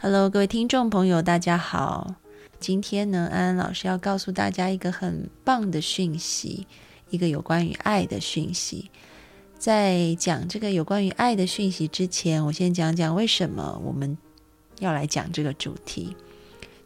[0.00, 2.14] Hello，各位听众朋友，大家好。
[2.60, 6.68] 今天呢，安安老师要告诉大家一个很棒的讯息，
[7.10, 8.92] 一个有关于爱的讯息。
[9.58, 14.16] 在讲这个有关于爱的讯息之前，我先讲讲为什么我们
[14.78, 16.16] 要来讲这个主题。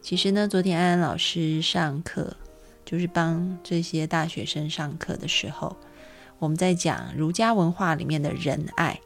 [0.01, 2.35] 其实呢，昨天安安老师上课，
[2.83, 5.77] 就是帮这些大学生上课的时候，
[6.39, 8.99] 我们在讲儒家文化里面的仁爱。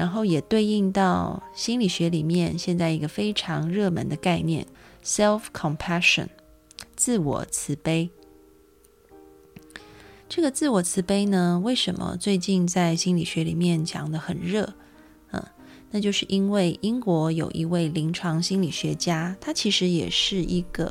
[0.00, 4.66] 然后也对应到心理学里面现在一个非常热门的概念
[5.04, 6.28] “self compassion”，
[6.96, 8.08] 自我慈悲。
[10.26, 14.72] 这个自我慈悲呢，为什么最近在心理学里面讲的很热？
[15.32, 15.44] 嗯，
[15.90, 20.90] 那就是因为英国有一位临床心理学家，他其实也是一个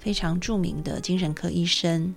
[0.00, 2.12] 非常著名的精神科医生。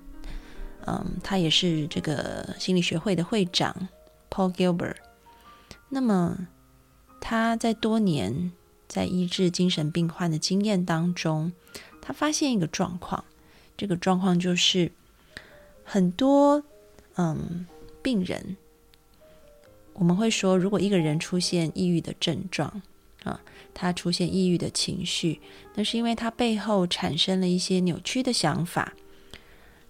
[0.88, 3.88] 嗯，他也是这个心理学会的会长
[4.32, 4.96] Paul Gilbert。
[5.90, 6.48] 那么，
[7.22, 8.52] 他在多年
[8.88, 11.54] 在医治精神病患的经验当中，
[12.02, 13.24] 他发现一个状况，
[13.78, 14.92] 这个状况就是
[15.84, 16.64] 很多
[17.16, 17.66] 嗯
[18.02, 18.58] 病人，
[19.94, 22.82] 我们会说，如果一个人出现抑郁的症状
[23.24, 23.40] 啊，
[23.74, 25.40] 他出现抑郁的情绪，
[25.76, 28.94] 那是因为他背后产生了一些扭曲的想法。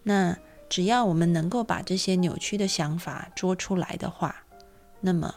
[0.04, 0.38] 那
[0.70, 4.44] 只要我们能够把这些扭曲的想法捉出来的话，
[5.02, 5.34] 那么。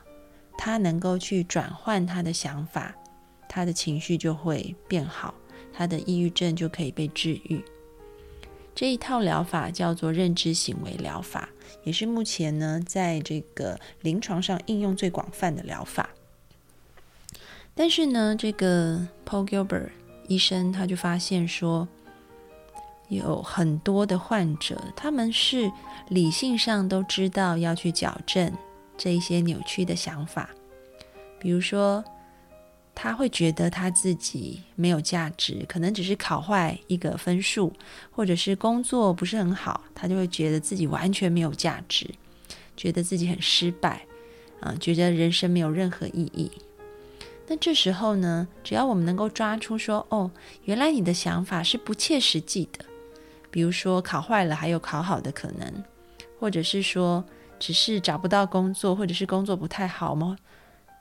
[0.59, 2.95] 他能够去转换他的想法，
[3.49, 5.33] 他的情绪就会变好，
[5.73, 7.65] 他的抑郁症就可以被治愈。
[8.75, 11.49] 这一套疗法叫做认知行为疗法，
[11.85, 16.11] 也是目前呢在这个临床上应用最广泛的疗法。
[17.75, 19.91] 但是呢，这个 Paul Gilbert
[20.27, 21.87] 医生他就发现说，
[23.09, 25.71] 有很多的患者，他们是
[26.09, 28.53] 理性上都知道要去矫正。
[28.99, 30.51] 这一些扭曲的想法，
[31.39, 32.05] 比如说，
[32.97, 37.73] 他会觉得他自己没有价值，可能只是考坏一个分数，
[38.11, 42.11] 或者是工作不是很好，他就会觉得自己完全没有价值，
[42.77, 44.05] 觉得自己很失败，
[44.61, 46.51] 啊，觉得人生没有任何意义。
[47.47, 50.29] 那这时候呢，只要我们能够抓出说，哦，
[50.65, 52.85] 原来你的想法是不切实际的，
[53.49, 55.85] 比如说考坏了还有考好的可能，
[56.41, 57.25] 或者是说。
[57.59, 60.37] 只是找不到工作，或者是工作不太好吗？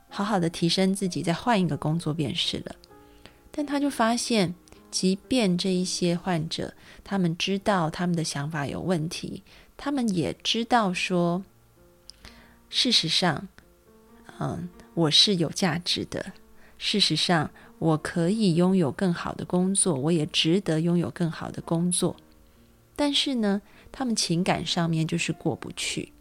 [0.09, 2.75] 好好的提升自己，再换一个工作便是了。
[3.51, 4.55] 但他就发现，
[4.89, 6.73] 即便这一些患者，
[7.03, 9.43] 他们知道他们的想法有问题，
[9.75, 11.43] 他们也知道说，
[12.69, 13.47] 事实上，
[14.39, 16.33] 嗯，我是有价值的。
[16.77, 22.15] 事实上，我可以拥有更好的工作，我也值得拥有更好的工作。
[22.95, 26.13] 但是呢，他们情感上面就是过不去。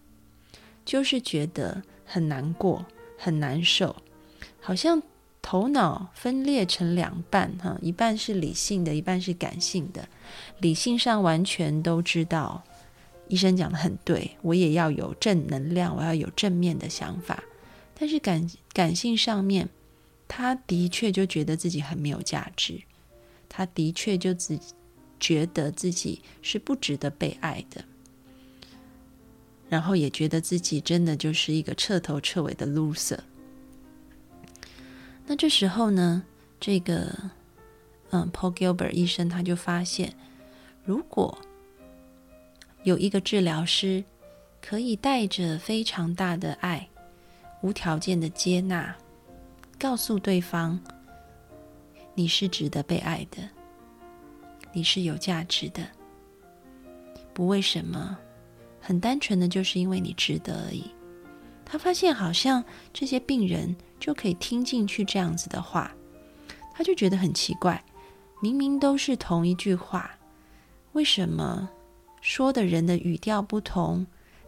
[0.87, 2.87] 就是觉得很难过、
[3.19, 3.95] 很难受，
[4.61, 5.03] 好像
[5.43, 10.09] 头脑分裂成两半，哈，一半是理性的，一半是感性的。
[10.61, 12.63] 理性上完全都知道，
[13.29, 17.43] 医生讲的很对，我也要有正能量，我要有正面的想法。
[17.99, 19.69] 但是感感性上面，
[20.29, 22.81] 他的确就觉得自己很没有价值，
[23.49, 24.59] 他的确就自
[25.19, 27.85] 觉得自己是不值得被爱的。
[29.69, 33.19] 然后也觉得自己真的就是一个彻头彻尾的 loser。
[35.27, 36.23] 那这时候呢，
[36.61, 37.13] 这个
[38.11, 40.15] 嗯，Paul Gilbert 医生他就发现，
[40.85, 41.37] 如果
[42.85, 44.05] 有一个治疗师
[44.63, 46.89] 可以带着非常大的爱、
[47.61, 48.95] 无条件的接纳，
[49.79, 50.81] 告诉对方
[52.15, 53.43] 你是值得被爱的，
[54.73, 55.83] 你是有价值的，
[57.35, 58.17] 不为什么。
[58.87, 60.85] 很单纯的就是因为你值得而已。
[61.65, 65.93] 他发现好像这些病人就可以听进去这样子的话，
[66.73, 67.85] 他就觉得很奇怪，
[68.41, 70.17] 明明都是同一句话，
[70.93, 71.69] 为什么
[72.21, 74.07] 说的人的语调不同，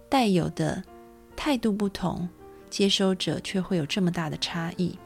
[0.08, 0.84] 带有的
[1.34, 2.28] 态度不同，
[2.70, 4.96] 接收者却会有这么大的差异？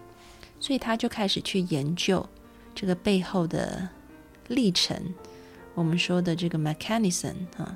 [0.60, 2.28] 所以他就开始去研究
[2.74, 3.88] 这个背后的
[4.48, 5.02] 历程。
[5.74, 7.74] 我们说的这个 mechanism 啊，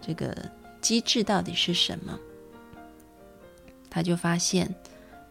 [0.00, 0.34] 这个。
[0.80, 2.18] 机制到底是什么？
[3.88, 4.74] 他就发现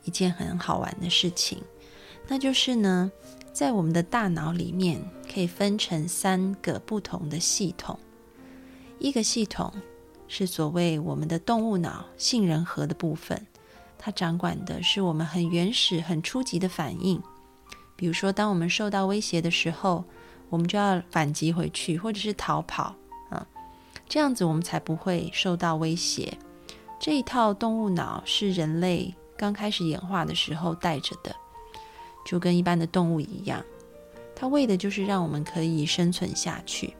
[0.03, 1.61] 一件很好玩的事情，
[2.27, 3.11] 那就是呢，
[3.53, 5.01] 在我们的大脑里面
[5.33, 7.97] 可以分成三个不同的系统。
[8.99, 9.73] 一个系统
[10.27, 13.47] 是所谓我们的动物脑杏仁核的部分，
[13.97, 17.21] 它掌管的是我们很原始、很初级的反应。
[17.95, 20.03] 比如说，当我们受到威胁的时候，
[20.49, 22.95] 我们就要反击回去，或者是逃跑。
[24.07, 26.37] 这样子我们才不会受到威胁。
[26.99, 31.33] 这一套动物脑是人类刚开始演化的时候带着的，
[32.25, 33.63] 就跟一般的动物一样，
[34.35, 36.93] 它为的就是让我们可以生存下去，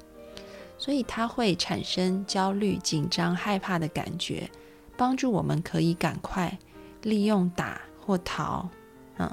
[0.78, 4.50] 所以它会产生焦虑、紧张、害怕的感觉，
[4.96, 6.58] 帮助我们可以赶快
[7.04, 8.70] 利用打或逃，
[9.18, 9.30] 嗯，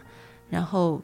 [0.50, 1.00] 然后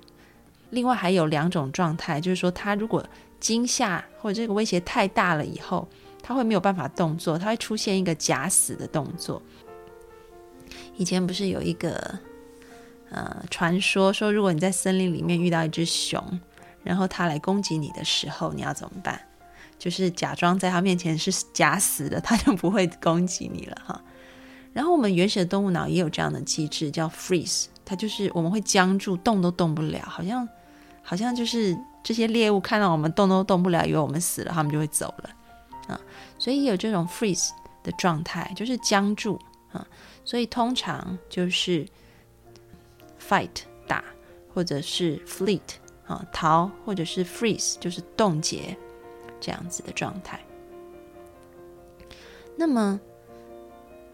[0.70, 3.04] 另外还有两种状态，就是说它如果
[3.38, 5.86] 惊吓或者这个威胁太大了以后，
[6.22, 9.42] 它会没有办法动作，它会出现一个假死的动作。
[10.96, 12.18] 以前不是有一个
[13.10, 16.40] 呃传说说，如果你在森林里面遇到一只熊，
[16.82, 19.20] 然后它来攻击你的时候，你要怎么办？
[19.78, 24.00] 就是假装在它面前是假死的，它就不会攻击你了哈。
[24.72, 30.48] 然后我们原始的动物脑也有这样的机制，叫 freeze，它就是我们会僵住，动都动不了，好像
[31.02, 35.30] 好像就是这些猎物看到我们动都动不了，以为我们死了，他们就会走了。
[36.42, 37.50] 所以有这种 freeze
[37.84, 39.38] 的状态，就是僵住
[39.70, 39.86] 啊。
[40.24, 41.86] 所以通常就是
[43.20, 44.02] fight 打，
[44.52, 45.60] 或者是 fleet
[46.04, 48.76] 啊逃，或者是 freeze 就是冻结
[49.40, 50.40] 这样子的状态。
[52.56, 53.00] 那么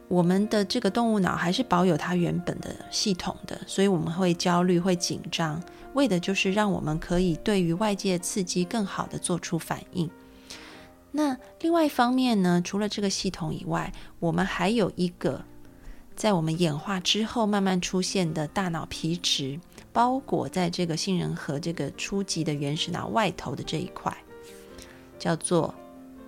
[0.07, 5.63] 我们的这个动物脑还是保有它原本的系统的，所以我们会焦虑、会紧张，
[5.95, 10.11] 为的就是让我们可以对于外界刺激更好的做出反应。
[11.11, 15.45] 那另外一方面呢，除了这个系统以外，我们还有一个。
[16.15, 19.57] 在我们演化之后，慢慢出现的大脑皮质
[19.93, 24.13] 包裹在这个杏仁核这个初级的原始脑外头的这一块，
[25.17, 25.73] 叫做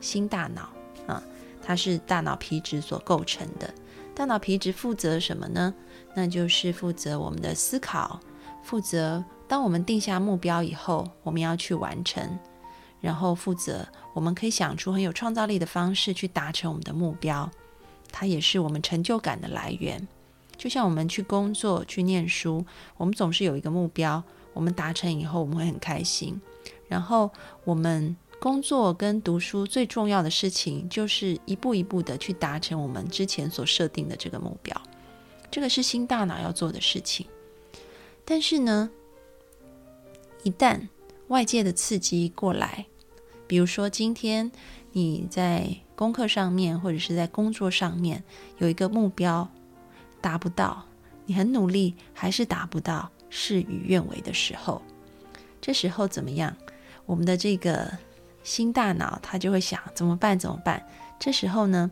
[0.00, 0.68] 新大脑
[1.08, 1.20] 啊，
[1.60, 3.68] 它是大脑皮质所构成的。
[4.14, 5.74] 大脑皮质负责什么呢？
[6.14, 8.20] 那就是负责我们的思考，
[8.62, 12.38] 负责当我们定下目标以后，我们要去完成，
[13.00, 17.50] 然后负责我们可以想出很有创造力的方式去达成我们的目标。
[18.12, 20.06] 它也是我们成就感的来源，
[20.56, 22.64] 就像我们去工作、去念书，
[22.96, 26.40] 我们总是有一个目标，我们达成以后我们会很开心。
[26.88, 27.30] 然后
[27.64, 34.76] 我们工作跟读书最重要的事情，就是一步一步的去达成我们之前所设定的这个目标。
[35.52, 37.24] 这个是新大脑要做的事情。
[38.24, 38.90] 但是呢，
[40.42, 40.88] 一旦
[41.28, 42.86] 外界的刺激过来，
[43.50, 44.48] 比如说今天
[44.92, 45.66] 你在。
[45.96, 48.24] 功课上面，或者是在工作上面
[48.56, 49.46] 有一个目标
[50.18, 50.82] 达不到，
[51.26, 54.80] 你很努力还是达不到，事与愿违的时候，
[55.60, 56.56] 这时候怎么样？
[57.04, 57.92] 我们的这个
[58.42, 60.38] 新大脑它就会想怎么办？
[60.38, 60.82] 怎么办？
[61.18, 61.90] 这时候呢，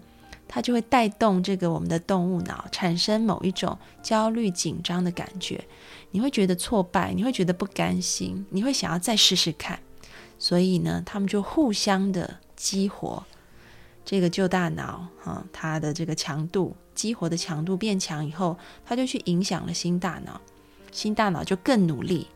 [0.49, 5.63] 它就会带动这个我们的动物脑产生某一种焦虑紧张的感觉，
[6.13, 9.79] 你会觉得挫败，你会觉得不甘心，你会想要再试试看，
[10.39, 13.25] 所以呢，他们就互相的激活。
[14.05, 18.57] 这个旧大脑，哈，它的这个强度激活的强度变强以后，
[18.87, 20.41] 它就去影响了新大脑，
[20.91, 22.27] 新大脑就更努力，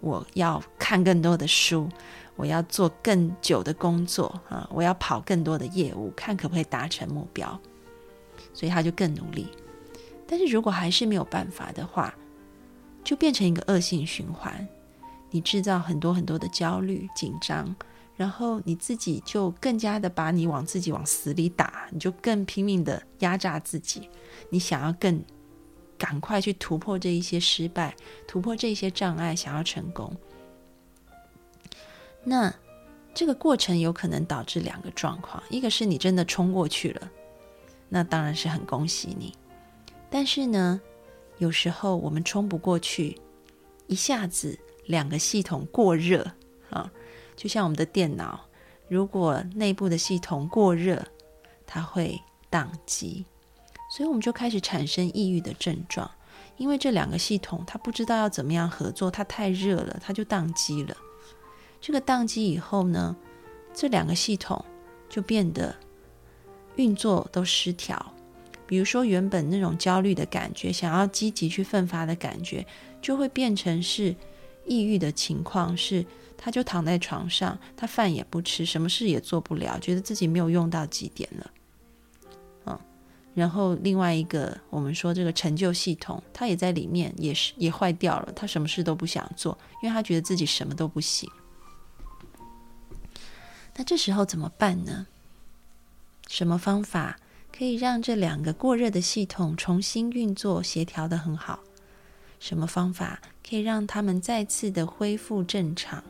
[0.00, 1.88] 我要看更多的书，
[2.34, 7.60] 我要做更久的工作，啊，我要跑更多的业务，看可不可以达成目标，
[8.52, 9.46] 所以他就更努力。
[10.26, 12.12] 但是如果还是没有办法的话，
[13.04, 14.66] 就变成一个恶性循环，
[15.34, 17.74] 你制造很多很多的焦虑、紧张。
[18.16, 24.08] 然后你自己就更加的把你往自己往死里打，你就更拼命的压榨自己，
[24.50, 25.20] 你想要更
[25.98, 27.96] 赶快去突破这一些失败，
[28.28, 30.16] 突破这一些障碍，想要成功。
[32.22, 32.54] 那
[33.12, 37.10] 这个过程有可能导致两个状况：一个是你真的冲过去了，
[37.88, 39.32] 那当然是很恭喜你；
[40.08, 40.80] 但是呢，
[41.38, 43.20] 有时候我们冲不过去，
[43.88, 46.32] 一下子两个系统过热
[46.70, 46.90] 啊。
[47.36, 48.40] 就像我们的电脑，
[48.88, 51.04] 如果内部的系统过热，
[51.66, 53.24] 它会宕机，
[53.90, 56.10] 所以我们就开始产生抑郁的症状。
[56.56, 60.96] 因为这两个系统它不知道要怎么样合作，它太热了，它就宕机了。
[61.80, 63.16] 这个宕机以后呢，
[63.74, 64.64] 这两个系统
[65.08, 65.74] 就变得
[66.76, 68.14] 运作都失调。
[68.66, 72.64] 比如说，原本那种焦虑的感觉，想要积极去奋发的感觉，
[73.02, 74.14] 就会变成是
[74.66, 76.04] 抑郁的情况是。
[76.36, 81.50] 他就躺在床上，他饭也不吃，什么事也做不了，觉得自己没有用到极点了，
[82.66, 82.78] 嗯，
[83.32, 91.30] 然后另外一个，我们说这个成就系统，他也在里面，也是也坏掉了，他什么事都不想做，因为他觉得自己什么都不行。
[93.76, 95.06] 那这时候怎么办呢？
[96.28, 97.18] 什么方法
[97.56, 101.60] 可以让这两个过热的系统重新运作、协调的很好？
[102.44, 106.04] 什么方法可以让他们再次的恢复正常？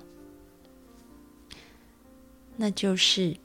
[2.57, 3.37] 那就是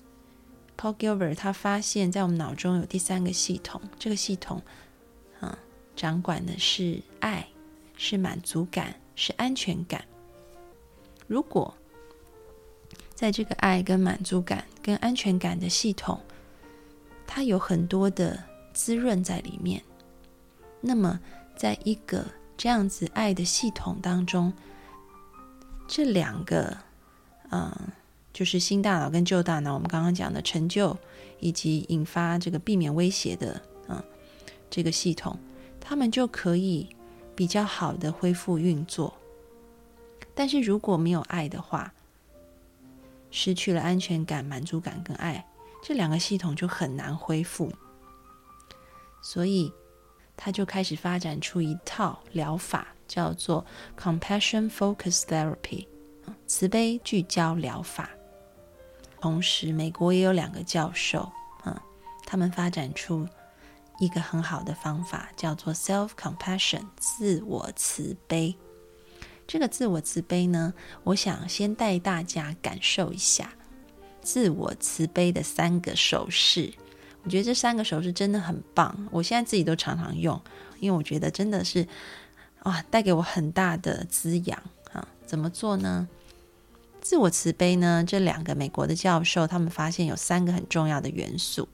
[0.76, 4.60] Paul Gilbert，他发现，在我们脑中有第三个系统，这个系统，
[5.40, 5.56] 啊，
[5.96, 7.48] 掌管的是爱，
[7.96, 10.04] 是满足感，是安全感。
[11.28, 11.72] 如果
[13.14, 16.20] 在这个爱跟满足感跟安全感的系统，
[17.28, 18.44] 它有很多的
[18.74, 19.80] 滋润在里面，
[20.82, 21.20] 那么
[21.56, 22.26] 在一个
[22.60, 24.52] 这样子爱的系统当中，
[25.88, 26.76] 这两个，
[27.52, 27.72] 嗯，
[28.34, 30.98] 就是新大脑跟旧大脑，我们刚刚讲的成就
[31.40, 34.04] 以及引发这个避免威胁的，嗯，
[34.70, 35.40] 这个系统，
[35.80, 36.90] 他们就可以
[37.34, 39.14] 比较好的恢复运作。
[40.36, 41.94] 但是如果没有爱的话，
[43.32, 45.48] 失去了安全感、满足感跟爱，
[45.82, 47.72] 这两个系统就很难恢复。
[49.22, 49.72] 所以，
[50.42, 53.66] 他就开始发展出一套疗法，叫做
[54.00, 55.86] Compassion Focus Therapy，
[56.48, 58.10] 慈悲聚焦疗法。
[59.20, 61.30] 同时，美国也有两个教授，
[61.66, 61.78] 嗯，
[62.26, 63.28] 他们发展出
[64.00, 68.56] 一个很好的方法，叫做 Self Compassion，自我慈悲。
[69.46, 73.52] 这个自我慈悲呢，我想先带大家感受一下
[74.22, 76.74] 自我慈悲的三个手势。
[77.30, 80.42] 我觉得这三个手势真的很棒，我现在自己都常常用，
[80.80, 81.88] 因为我觉得真的是
[82.64, 84.60] 哇，带给我很大的滋养
[84.92, 85.08] 啊。
[85.28, 86.08] 怎么做呢？
[87.02, 88.04] 自我慈悲呢？
[88.04, 91.70] 这两个美国的教授他们发现有三个很重要的元素，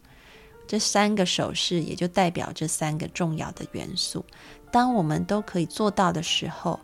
[0.67, 4.25] 这三个手势也就代表这三个重要的元素。
[4.69, 6.77] 当我们都可以做到的时候。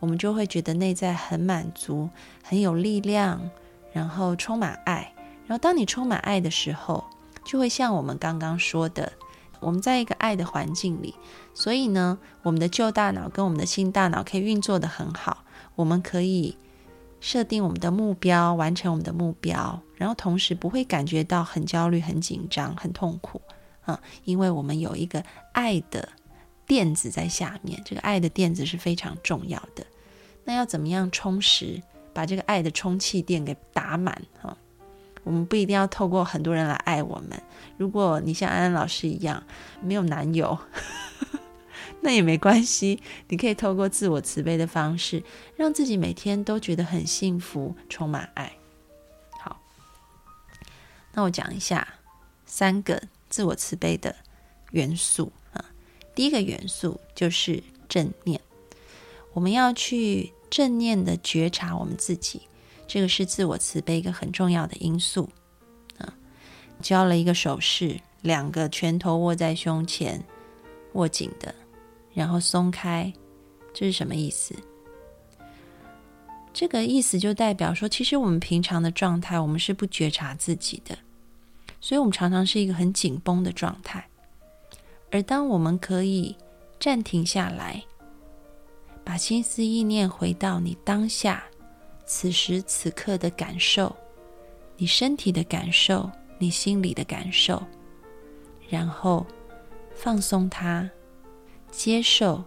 [0.00, 2.08] 我们就会觉得内在很满足，
[2.44, 3.50] 很有力量，
[3.92, 5.12] 然后充满爱。
[5.44, 7.04] 然后当你充满爱的时候，
[7.48, 9.10] 就会像我们刚刚说的，
[9.60, 11.14] 我们在一个爱的环境里，
[11.54, 15.44] 所以呢，我们的旧大脑跟我们的新大脑可以运作的很好。
[15.74, 16.54] 我们可以
[17.20, 23.40] 设定我们的目标，完成我们的目标，然后同时不会感觉到很焦虑、很紧张、很痛苦
[23.86, 26.10] 啊，因为我们有一个爱的。
[26.68, 29.86] 垫子在下面，这个爱的垫子是非常重要的。
[30.44, 34.20] 那要怎么样充实，把这个爱的充气垫给打满？
[34.42, 34.54] 哈，
[35.24, 37.40] 我们不一定要透过很多人来爱我们。
[37.76, 39.42] 如果你像安安老师一样
[39.82, 40.58] 没有男友，
[42.00, 45.22] 那也没关系，你可以透过自我慈悲的方式，
[45.56, 48.52] 让自己每天都觉得很幸福，充满爱。
[49.40, 49.60] 好，
[51.14, 51.86] 那我讲一下
[52.46, 54.14] 三个自我慈悲的
[54.70, 55.64] 元素啊。
[56.14, 58.40] 第一个元素就是正念，
[59.32, 62.42] 我们要去正念的觉察我们自己，
[62.88, 65.28] 这个是自我慈悲一个很重要的因素。
[65.98, 66.12] 啊，
[66.80, 70.20] 教了一个手势，两个拳头握在胸前，
[70.94, 71.54] 握紧的，
[72.12, 73.12] 然后松开，
[73.72, 74.54] 这是什么意思？
[76.52, 80.98] 这个意思就代表说，其实我们平常的状态，我们是不觉察自己的，
[81.80, 84.04] 所以我们常常是一个很紧绷的状态。
[85.12, 86.34] 而当我们可以
[86.80, 87.80] 暂停下来，
[89.04, 91.44] 把心思意念回到你当下、
[92.10, 93.94] 此时此刻的感受，
[94.78, 97.62] 你身体的感受，你心里的感受，
[98.66, 99.26] 然后
[99.94, 100.88] 放松它，
[101.70, 102.42] 接受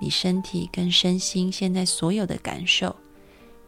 [0.00, 2.96] 你身体跟身心现在所有的感受，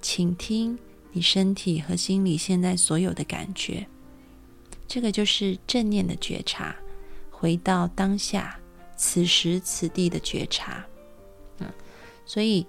[0.02, 0.76] 倾听
[1.12, 3.86] 你身体和心里现在所有的感觉，
[4.88, 6.74] 这个就是正念的觉察。
[7.30, 8.58] 回到当下，
[8.96, 10.84] 此时此地的觉察，
[11.58, 11.72] 嗯，
[12.26, 12.66] 所以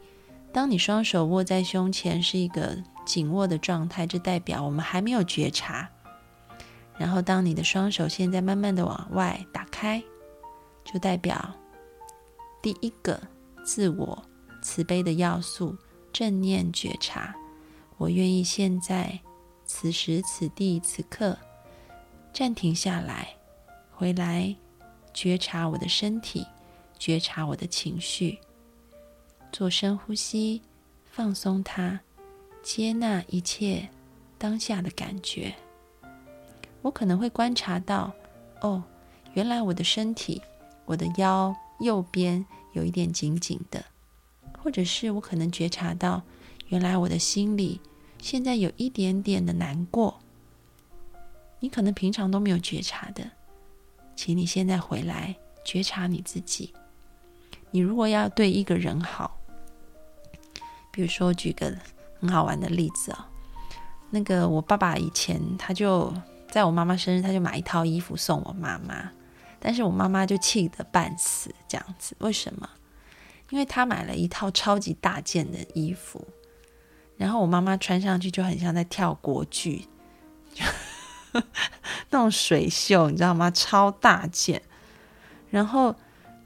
[0.52, 5.90] 当你双手握在胸前是一个紧握的状态，这代表我们还没有觉察。
[6.98, 10.04] 然后，当你的双手现在慢慢的往外打开，
[10.84, 11.54] 就代表
[12.62, 13.22] 第一个
[13.64, 14.22] 自我
[14.62, 15.78] 慈悲的要素——
[16.12, 17.34] 正念觉察。
[17.98, 19.18] 我愿意现在
[19.66, 21.38] 此时此地此刻
[22.34, 23.30] 暂停下来。
[23.92, 24.56] 回来，
[25.14, 26.46] 觉察我的身体，
[26.98, 28.40] 觉察我的情绪，
[29.52, 30.62] 做深呼吸，
[31.06, 32.00] 放松它，
[32.62, 33.90] 接纳一切
[34.38, 35.56] 当下的感觉。
[36.82, 38.14] 我可能会观察到，
[38.62, 38.84] 哦，
[39.34, 40.42] 原来我的身体，
[40.86, 43.84] 我的腰右边有一点紧紧的，
[44.58, 46.22] 或者是我可能觉察到，
[46.68, 47.82] 原来我的心里
[48.22, 50.20] 现在有一点点的难过。
[51.60, 53.32] 你可能平常都没有觉察的。
[54.16, 56.74] 请你现在回来觉察你自己。
[57.72, 59.39] 你如果要对一个人好，
[61.00, 61.74] 比如说举个
[62.20, 63.24] 很好玩的例子哦，
[64.10, 66.14] 那个我爸爸以前他就
[66.52, 69.10] 在我妈妈生日，他就买一套衣服送我妈妈，
[69.62, 72.18] 但是我妈妈就气得半死，这样子。
[72.20, 72.70] 为什么？
[73.50, 76.28] 因为他买了一套超级大件的衣服，
[77.16, 79.88] 然后我妈妈穿上去就很像在跳国剧。
[82.12, 83.50] 那种水袖，你知道吗？
[83.50, 84.62] 超大件，
[85.50, 85.96] 然后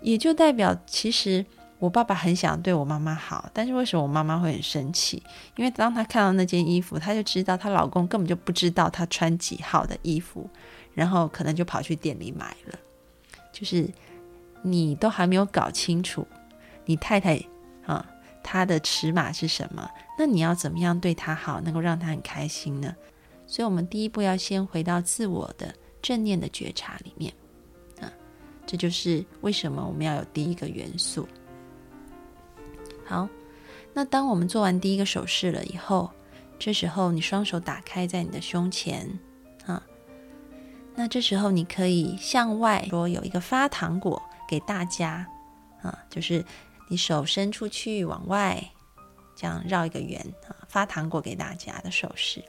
[0.01, 1.43] 也就代表，其实
[1.83, 5.21] 我爸爸很想对我妈妈好，但是为什么我妈妈会很生气？
[5.57, 10.49] 因为当她看到那件衣服，她就知道她老公根本就不知道她穿几号的衣服，
[10.93, 12.79] 然后可能就跑去店里买了。
[13.51, 13.85] 就是
[14.61, 16.25] 你都还没有搞清楚
[16.85, 17.37] 你太太
[17.85, 18.05] 啊
[18.41, 19.85] 她的尺码是什么，
[20.17, 22.95] 那你要怎么样对她好，能够让她很开心呢？
[23.45, 27.33] 所以，我们第一步要先回到自我的正念的觉察里面
[27.99, 28.07] 啊，
[28.65, 31.27] 这就是为什么我们要有第一个元素。
[33.13, 33.29] 好，
[33.93, 36.09] 那当我们做完第一个手势了以后，
[36.57, 39.07] 这时候你双手打开在你的胸前
[39.67, 39.83] 啊，
[40.95, 45.27] 那这时候你可以向外说有一个发糖果给大家
[45.83, 46.43] 啊，就是
[46.87, 48.71] 你手伸出去往外，
[49.35, 52.43] 这样绕一个圆啊，发糖果给大家的手势。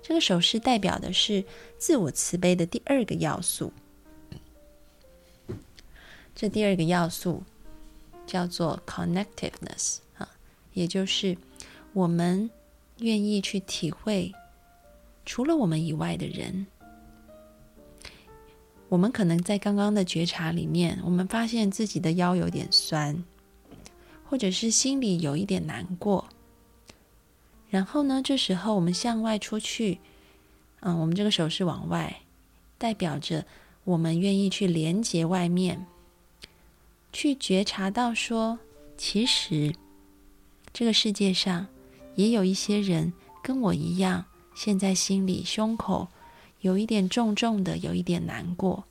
[0.00, 1.44] 这个手势代表的是
[1.76, 3.72] 自我慈悲的第二个要素，
[6.36, 7.42] 这第二个要素。
[8.28, 10.28] 叫做 connectiveness 啊，
[10.74, 11.36] 也就是
[11.94, 12.48] 我们
[12.98, 14.32] 愿意去体会
[15.24, 16.64] 除了我们以外的人。
[18.88, 23.24] 我们可能在刚刚的觉察里面，我们发现自己的腰有点酸，
[24.24, 26.26] 或者是心里有一点难过。
[27.68, 29.98] 然后呢，这时候我们向外出去，
[30.80, 32.22] 嗯，我们这个手势往外，
[32.78, 33.44] 代表着
[33.84, 35.86] 我们愿意去连接外面。
[37.12, 38.58] 去觉察到，说
[38.96, 39.74] 其实
[40.72, 41.66] 这个世界上
[42.14, 43.12] 也有一些人
[43.42, 44.24] 跟我一样，
[44.54, 46.08] 现在心里胸口
[46.60, 48.84] 有一点重重的，有一点难过。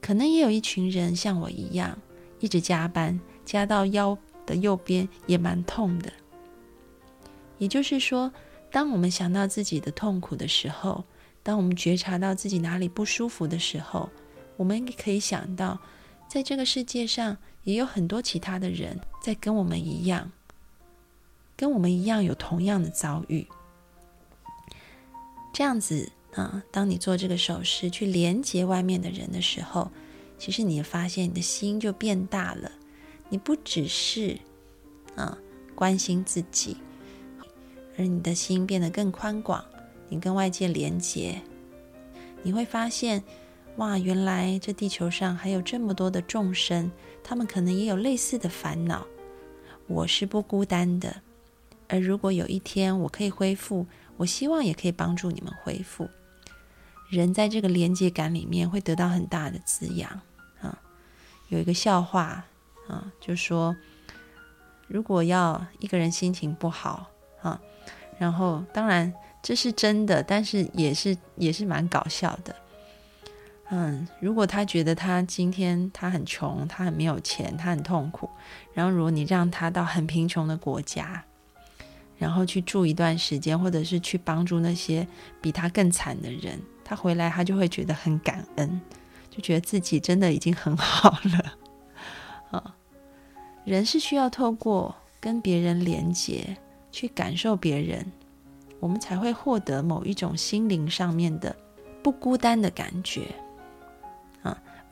[0.00, 1.98] 可能也有一群人像我一样，
[2.38, 6.12] 一直加班，加到腰的右边也蛮痛的。
[7.58, 8.32] 也就是说，
[8.70, 11.04] 当我们想到自己的痛苦的时候，
[11.42, 14.08] 当我们觉察到自己哪里不舒服的时候，
[14.56, 15.80] 我们可以想到，
[16.28, 17.36] 在这个世界上。
[17.66, 20.30] 也有很多其他的人在跟我们一样，
[21.56, 23.44] 跟我们一样有同样的遭遇。
[25.52, 29.90] 这样子啊，当你做这个手势去连接外面的人的时候，
[30.38, 32.70] 其实你发现你的心就变大了。
[33.28, 34.38] 你不只是
[35.16, 35.36] 啊
[35.74, 36.76] 关心自己，
[37.98, 39.64] 而你的心变得更宽广。
[40.08, 41.42] 你跟外界连接，
[42.44, 43.24] 你会发现。
[43.78, 46.90] 哇，原来这地球上还有这么多的众生，
[47.28, 49.04] 他们可能也有类似的烦恼。
[49.88, 51.22] 我是不孤单的，
[51.88, 53.84] 而如果有一天我可以恢复，
[54.16, 56.08] 我希望也可以帮助你们恢复。
[57.10, 60.08] 人在这个连接感里面会得到很大的滋养
[60.60, 60.78] 啊。
[61.48, 62.44] 有一个笑话
[62.86, 63.76] 啊，就说
[64.86, 67.10] 如果要一个人心情不好
[67.42, 67.60] 啊，
[68.18, 69.12] 然后当然
[69.42, 72.54] 这是真的，但是也是也是蛮搞笑的。
[73.68, 78.30] 嗯，如果他觉得他今天他很穷，他很没有钱，他很痛苦，
[78.72, 81.24] 然后如果你让他到很贫穷的国家，
[82.16, 85.06] 然后去住一段时间，或者是去帮助那些
[85.40, 88.80] 比他更惨的人，他回来他就会觉得很感恩，
[89.30, 91.52] 就觉得自己真的已经很好了。
[92.52, 92.76] 啊，
[93.66, 96.56] 人是需要透过跟别人连接，
[96.92, 98.12] 去感受别人，
[98.78, 101.54] 我们才会获得某一种心灵上面的
[102.00, 103.22] 不孤单的感觉。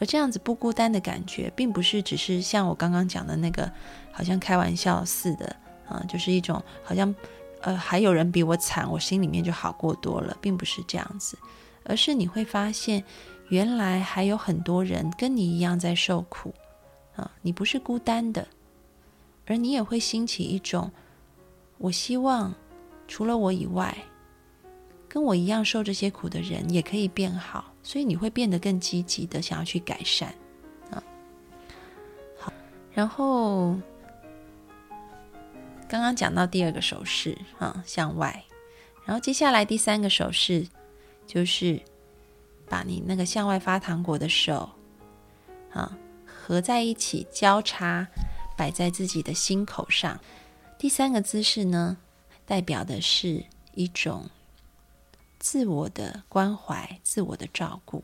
[0.05, 3.71] 这样子不孤单的感觉，并不是只是像我刚刚讲的那个，
[4.13, 5.57] 好像开玩笑似的
[5.89, 7.15] 啊，就是一种好像，
[7.61, 11.39] 呃，还有人比我惨，我心里面就好过多了，并不是这样子，
[11.85, 13.05] 而是你会发现，
[13.49, 16.55] 原来还有很多人跟你一样在受苦
[17.17, 18.47] 啊，你不是孤单的，
[19.47, 20.91] 而你也会兴起一种，
[21.79, 22.55] 我希望
[23.07, 23.97] 除了我以外。
[25.07, 30.35] 跟我一样受这些苦的人也可以变好，所以你会变得更积极的想要去改善
[30.91, 31.01] 啊。
[32.39, 32.53] 好，
[32.93, 33.79] 然后
[35.87, 38.43] 刚刚讲到第二个手势啊，向外，
[39.05, 40.67] 然后接下来第三个手势
[41.27, 41.81] 就是
[42.67, 44.71] 把你那个向外发糖果的手
[45.71, 48.09] 啊合在一起交叉
[48.57, 50.19] 摆在自己的心口上。
[50.79, 51.99] 第三个姿势呢，
[52.47, 53.45] 代表的是
[53.75, 54.29] 一种。
[55.45, 58.03] 自我的关怀，自我的照顾，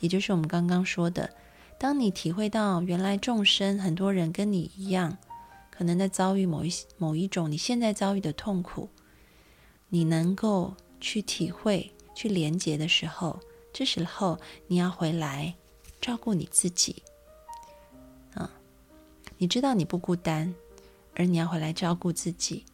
[0.00, 1.32] 也就是我们刚刚说的，
[1.78, 5.16] 当你体会到原来众生很多人跟你一样，
[5.70, 8.88] 可能在遭遇某一某一种你现在遭遇的痛苦，
[9.90, 13.38] 你能够去体会、去连接的时候，
[13.72, 15.54] 这时候你要回来
[16.00, 17.00] 照顾你自己。
[18.34, 18.50] 啊，
[19.38, 20.52] 你知道你不孤单，
[21.14, 22.64] 而你要回来照顾自己。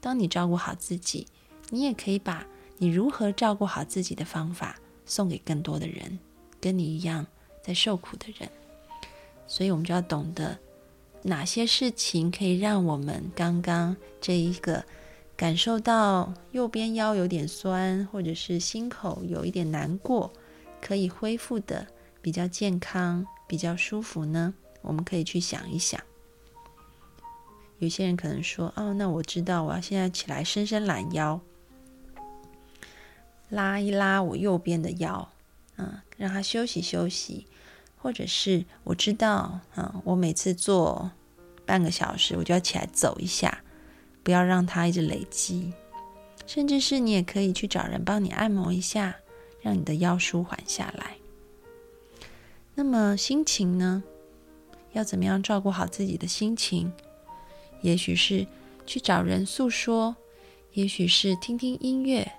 [0.00, 1.26] 当你照顾好自己，
[1.70, 2.46] 你也可以把。
[2.84, 6.18] 你如何照顾好自己的方法，送给更多的人，
[6.60, 7.26] 跟你一样
[7.62, 8.46] 在受苦的人。
[9.46, 10.58] 所以，我们就要懂得
[11.22, 14.84] 哪些事情可以让我们刚刚这一个
[15.34, 20.30] 感受到右边腰有点酸，或者是心口有一点难过，
[20.82, 21.86] 可以恢复的
[22.20, 24.52] 比较健康、比较舒服呢？
[24.82, 25.98] 我们可以去想一想。
[27.78, 31.40] 有些人可能说：“哦，那我知道，我要现在起来伸伸懒腰，
[33.48, 35.28] 拉一拉我右边的腰，
[35.76, 37.46] 嗯，让他休息休息。”
[37.96, 41.10] 或者是我知道，啊，我每次做
[41.64, 43.62] 半个小时，我就要起来走一下，
[44.22, 45.72] 不要让它一直累积。
[46.46, 49.16] 甚至是你也可以去找人帮你按摩一下，
[49.62, 51.16] 让你的腰舒缓下来。
[52.74, 54.02] 那么心情呢？
[54.92, 56.92] 要怎么样照顾好自己的心情？
[57.80, 58.46] 也许是
[58.84, 60.14] 去找人诉说，
[60.74, 62.30] 也许是听听音乐，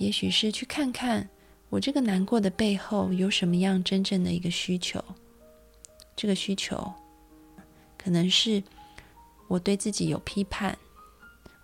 [0.00, 1.28] 也许是去看看。
[1.68, 5.04] 我这个难过的背后有什么样真正的一个需求？
[6.16, 6.92] 这个需求
[7.96, 8.62] 可能是
[9.46, 10.76] 我对自己有批判，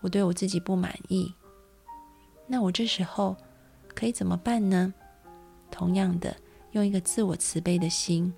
[0.03, 1.33] 我对我自己不满意。
[2.46, 3.35] 那我这时候
[3.94, 4.92] 可以怎么办呢？
[5.70, 6.37] 同样的，
[6.72, 8.33] 用一个自我慈悲的心，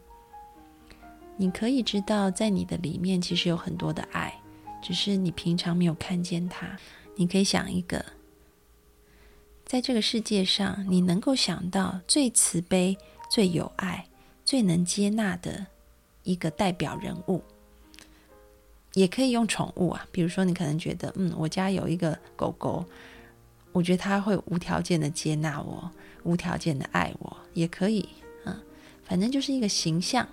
[1.36, 4.32] 你可以知道，在你的里面其实有很多的爱，
[4.80, 6.78] 只是你平常没有看见它。
[7.16, 8.02] 你可以想一个。
[9.68, 12.96] 在这个世界上，你能够想到最慈悲、
[13.30, 14.02] 最有爱、
[14.42, 15.66] 最能接纳的
[16.22, 17.42] 一个代表人物，
[18.94, 20.06] 也可以用宠物啊。
[20.10, 22.82] 比如说，你可能觉得，嗯，我家有一个狗狗，
[23.72, 25.90] 我觉得它会无条件的接纳我，
[26.22, 28.08] 无条件的爱我，也可以。
[28.46, 28.58] 嗯，
[29.04, 30.26] 反正就是一个形象。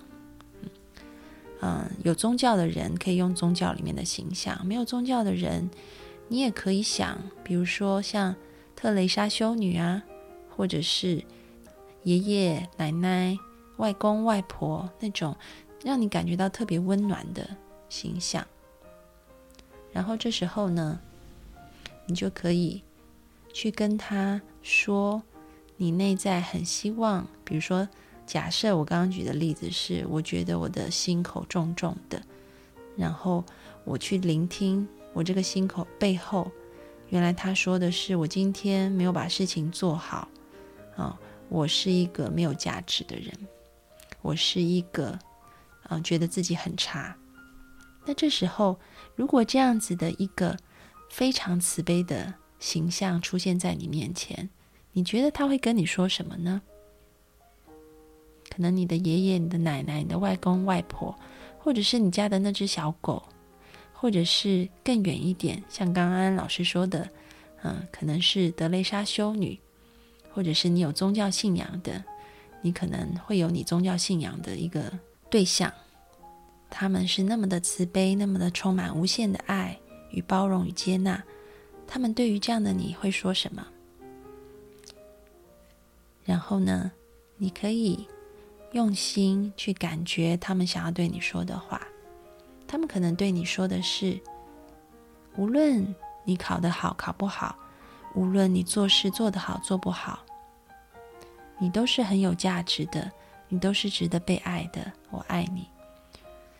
[1.60, 5.70] 嗯，有宗教的人可以用宗教里面的形象，没有宗教的人，
[6.30, 8.34] 你也可以想，比如说像。
[8.76, 10.04] 特蕾莎修女啊，
[10.50, 11.24] 或者是
[12.04, 13.38] 爷爷奶奶、
[13.78, 15.36] 外公外婆那种
[15.84, 17.56] 让你感觉到特别温暖的
[17.90, 18.46] 形象。
[19.92, 21.00] 然后这时候呢，
[22.06, 22.84] 你就可以
[23.54, 25.24] 去跟他说，
[25.78, 27.88] 你内在很希望，比如说，
[28.26, 32.22] 假设我刚刚举的例子是，我觉得我的心口重重的，
[32.98, 33.44] 然后
[33.86, 36.52] 我去聆听我这个心口背后。
[37.10, 40.28] 原来他说的是我今天没有把事情做好，
[40.96, 41.18] 啊，
[41.50, 43.32] 我是一个没有价值的人，
[44.22, 45.18] 我是一个，
[45.84, 47.16] 啊，觉得自己很差。
[48.06, 48.80] 那这时候，
[49.16, 50.58] 如果这样子的一个
[51.10, 54.50] 非常慈悲的形象出现在你面前，
[54.92, 56.62] 你觉得他会跟你说什么呢？
[58.50, 61.18] 可能你的爷爷、你的奶奶、你的外公外婆，
[61.60, 63.22] 或者是你家的那只小狗。
[64.06, 67.10] 或者是更远一点，像刚刚安老师说的，
[67.64, 69.60] 嗯，可能是德蕾莎修女，
[70.32, 72.04] 或者是你有宗教信仰的，
[72.62, 74.94] 你可能会有你宗教信仰的一个
[75.28, 75.74] 对象，
[76.70, 79.76] 他们是那么的慈悲，那么的充满无限的爱
[80.12, 81.24] 与包容与接纳，
[81.88, 83.66] 他们对于这样的你会说什么？
[86.26, 86.92] 然后呢，
[87.38, 88.08] 你可以
[88.74, 91.82] 用心去感觉他们想要对你说的话。
[92.76, 94.20] 他们可能对你说的是：
[95.38, 97.58] 无论你考得好考不好，
[98.16, 100.20] 无论你做事做得好做不好，
[101.58, 103.10] 你都是很有价值的，
[103.48, 104.92] 你都是值得被爱的。
[105.10, 105.70] 我爱你。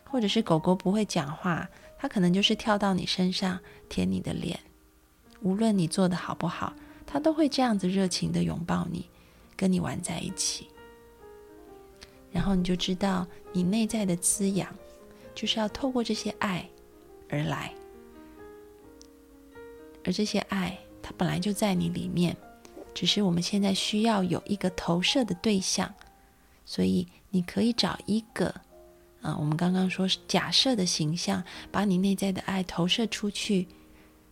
[0.06, 4.58] 或者是狗狗不会讲话，它可能就是跳到你身上舔你的脸。
[5.42, 6.72] 无论你做的好不好，
[7.06, 9.10] 它都会这样子热情的拥抱你，
[9.58, 10.70] 跟你玩在一起。
[12.32, 14.74] 然后你就知道你内在的滋养。
[15.36, 16.68] 就是要透过这些爱
[17.30, 17.72] 而来，
[20.06, 22.36] 而这些爱它本来就在你里面，
[22.94, 25.94] 只是我们现在需要有一个投射的对象，
[26.66, 28.48] 所以你可以找一个
[29.22, 33.68] 啊，我们刚刚说假设的形象，把你内在的爱投射出去，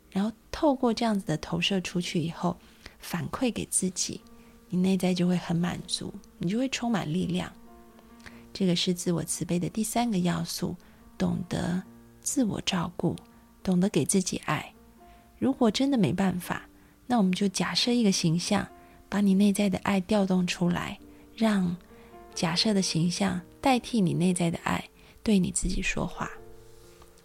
[0.10, 2.56] 然后透过这样子的投射出去以后，
[3.00, 4.22] 反馈给自己，
[4.70, 7.52] 你内在就会很满足，你就会充满力量。
[8.54, 10.76] 这个是自我慈悲的第三个要素。
[11.18, 11.82] 懂得
[12.22, 13.16] 自我照顾，
[13.62, 14.74] 懂得给自己爱。
[15.38, 16.68] 如果真的没办法，
[17.06, 18.68] 那我们就假设一个形象，
[19.10, 20.98] 把你内在的爱调动出来，
[21.36, 21.76] 让
[22.34, 24.84] 假设的形象代替你内在的爱，
[25.22, 26.30] 对你自己说话。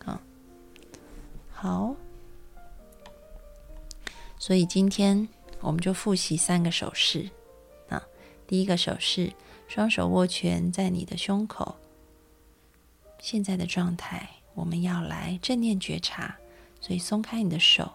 [0.04, 0.20] 啊，
[1.50, 1.94] 好。
[4.38, 5.28] 所以今天
[5.60, 7.28] 我们就复习三个手势。
[7.88, 8.02] 啊，
[8.46, 9.32] 第一个手势，
[9.66, 11.76] 双手握拳在你的胸口。
[13.18, 16.36] 现在的状态，我们要来正念觉察，
[16.80, 17.92] 所以松开你的手，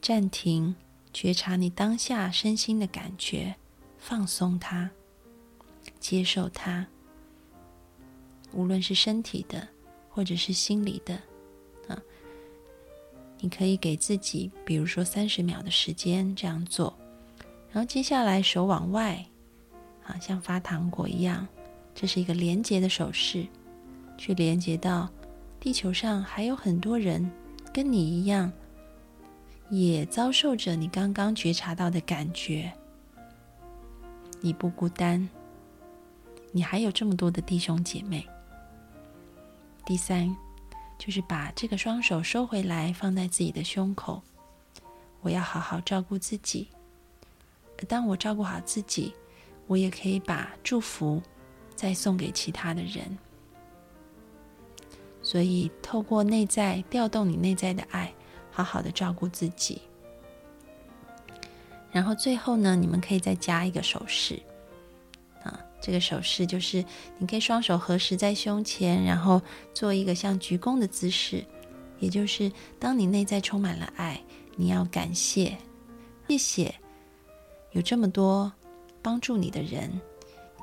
[0.00, 0.74] 暂停，
[1.12, 3.54] 觉察你当下身心的感觉，
[3.98, 4.90] 放松它，
[6.00, 6.86] 接受它，
[8.52, 9.68] 无论是身体的，
[10.08, 11.14] 或者是心理的，
[11.88, 12.00] 啊，
[13.40, 16.96] 你可以给自己，比如说三十秒的时间这样做，
[17.70, 19.24] 然后接下来手往外，
[20.04, 21.46] 啊，像发糖果一样，
[21.94, 23.46] 这是一个连接的手势，
[24.18, 25.08] 去连接到
[25.58, 27.30] 地球上还有很多人
[27.72, 28.52] 跟你一样，
[29.70, 32.70] 也遭受着你刚刚觉察到的感觉，
[34.40, 35.26] 你不孤单，
[36.52, 38.26] 你还有这么多的弟兄姐妹。
[39.86, 40.36] 第三，
[40.98, 44.20] 就是把这个双手收回来，放在自己的胸口。
[45.20, 46.68] 我要好好照顾自己。
[47.78, 49.14] 而当我照顾好自己，
[49.66, 51.22] 我也可以把祝福
[51.74, 53.16] 再送给其他的人。
[55.28, 58.10] 所以，透过内在调动你内在的爱，
[58.50, 59.82] 好好的照顾自己。
[61.92, 64.40] 然后最后呢，你们可以再加一个手势。
[65.42, 66.82] 啊这个手势就是，
[67.18, 69.42] 你可以双手合十在胸前，然后
[69.74, 71.44] 做一个像鞠躬的姿势。
[71.98, 74.18] 也就是，当你内在充满了爱，
[74.56, 75.58] 你要感谢，
[76.26, 76.74] 谢谢
[77.72, 78.50] 有这么多
[79.02, 80.00] 帮助你的人，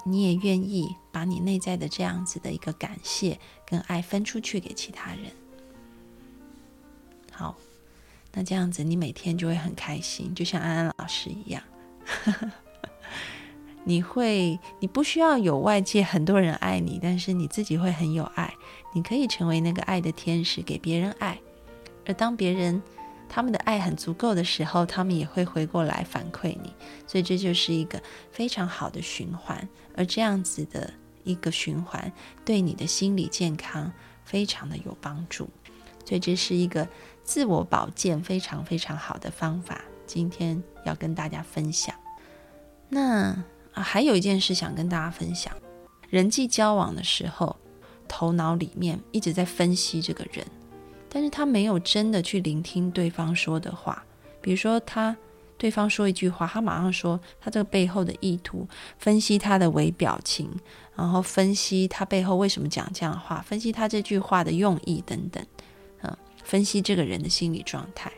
[0.07, 5.31] 你也愿意把你内在的这样子的一个感谢跟爱分出去给其他人。
[7.31, 7.57] 好，
[8.31, 11.61] 那这样子你每天就会很开心，就像安安老师一样。
[13.83, 18.53] 你会，你不需要有外界很多人爱你，但是你自己会很有爱。
[18.93, 21.39] 你可以成为那个爱的天使，给别人爱。
[22.05, 22.81] 而当别人
[23.27, 26.73] 他们的爱很足够的时候，他们也会回过来反馈你。
[27.05, 29.67] 所以这就是一个非常好的循环。
[29.95, 32.11] 而这样子的一个循环，
[32.43, 33.91] 对你的心理健康
[34.23, 35.49] 非常的有帮助。
[36.05, 36.87] 所以这是一个
[37.23, 39.81] 自我保健非常非常好的方法。
[40.05, 41.95] 今天要跟大家分享。
[42.89, 43.43] 那。
[43.75, 45.53] 啊，还有一件事想跟大家分享：
[46.09, 47.57] 人际交往的时候，
[48.07, 50.47] 头脑里面一直在分析这个人，
[51.09, 54.05] 但是他没有真的去聆听对方说的话。
[54.39, 55.13] 比如说，他
[55.57, 60.51] 对方说一句话，他马上说他这个背后的意图，分析他的微表情，
[60.95, 65.45] 然后分析他背后为什么讲这样的话，分析他这句话的用意等等，
[66.01, 68.11] 嗯，分析这个人的心理状态。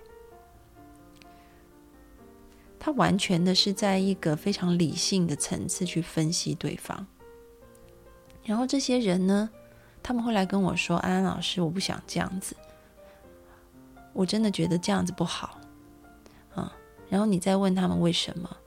[2.79, 7.05] 他完全的是在一个非常理性的层次去分析对方，
[8.43, 9.49] 然后这些人呢，
[10.01, 12.55] 他们会来跟我说：“安安老师，我不想这样子，
[14.13, 15.59] 我真的觉得这样子不好。”
[17.09, 18.57] 然后你再问他们为什么，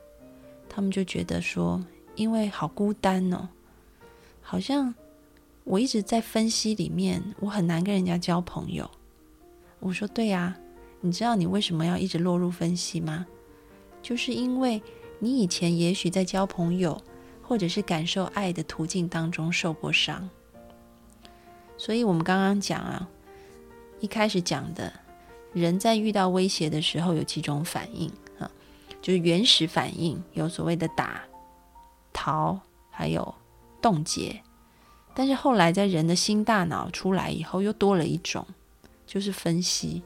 [0.69, 1.85] 他们就觉得说
[2.17, 3.49] ：“因为好孤单哦，
[4.41, 4.95] 好像
[5.65, 8.91] 我一直在分析里面，我很难跟人家交朋友。”
[9.81, 10.57] 我说：“对呀，
[11.01, 13.27] 你知道你为什么要一直落入分析吗？”
[14.03, 14.83] 就是因为
[15.19, 16.99] 你以前也许在交朋友
[17.43, 20.31] 或者是感受爱的途径当中受过伤，
[21.77, 23.07] 所以我们刚刚讲啊，
[24.01, 24.91] 一开始讲的
[25.53, 28.11] 人在遇到威胁的时候有几种反应，
[29.01, 31.23] 就是原始反应有所谓的打、
[32.13, 32.61] 逃，
[32.91, 33.35] 还有
[33.81, 34.43] 冻结，
[35.15, 38.47] 但是后来在人的新大脑出来以后，又多了一种，
[39.07, 40.03] 就是分析。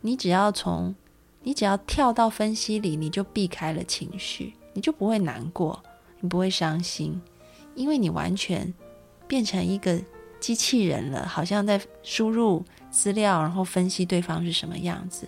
[0.00, 0.94] 你只要从
[1.42, 5.82] 你只要跳到分析里，你就避开了情绪，你就不会难过，
[6.20, 7.20] 你不会伤心，
[7.74, 8.72] 因为你完全
[9.26, 10.00] 变成一个
[10.38, 15.26] 机器人了，好像在输入资料，然后分析对方是什么样子。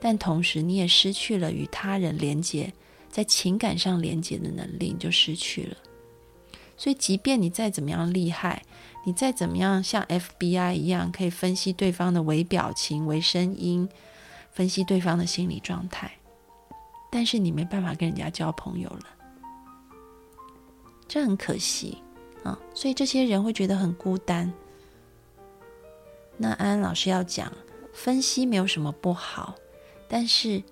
[0.00, 2.72] 但同时，你也失去了与他人连接，
[3.10, 5.76] 在情感上连接的能力，你就失去了。
[6.76, 8.62] 所以，即便你再怎么样厉害，
[9.04, 13.88] 你再怎么样像 FBI 一样，可以分析对方的微表情、微声音。
[14.52, 16.10] 分析对方的心理状态，
[17.10, 19.02] 但是你没办法跟人家交朋友了，
[21.06, 21.98] 这很可惜
[22.42, 22.58] 啊！
[22.74, 24.50] 所以这些人会觉得很孤单。
[26.38, 27.52] 那安安老师要讲，
[27.92, 29.54] 分析没有什么不好，
[30.08, 30.62] 但是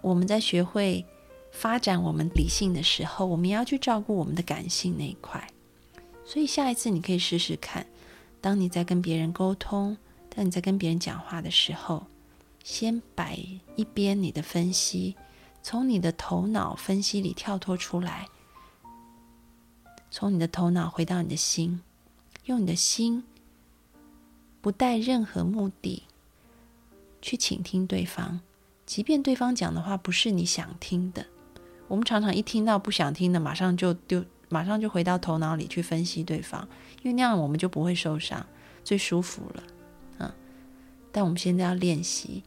[0.00, 1.04] 我们在学会
[1.50, 5.46] 发展我们理性的时候，我们要去照顾我们的感性那一块。
[6.24, 7.86] 所以下一次你可以试试看，
[8.40, 9.96] 当你在跟别人沟通，
[10.34, 12.06] 当你在跟别人讲话的时候。
[12.64, 13.36] 先摆
[13.74, 15.16] 一边你的分析，
[15.64, 18.28] 从你的头脑分析里跳脱出来，
[20.12, 21.82] 从你的头脑回到你的心，
[22.44, 23.24] 用你的心
[24.60, 26.04] 不带任何目的
[27.22, 28.40] 去倾听对方，
[28.84, 31.24] 即便对方讲的话不是你想听的。
[31.88, 36.68] 我们常常一听到不想听的，马上就丢，马上就回到头脑里去分析对方，
[37.02, 38.44] 因为那样我们就不会受伤，
[38.82, 39.62] 最舒服了。
[40.18, 40.32] 嗯，
[41.12, 42.42] 但我们现在要练习。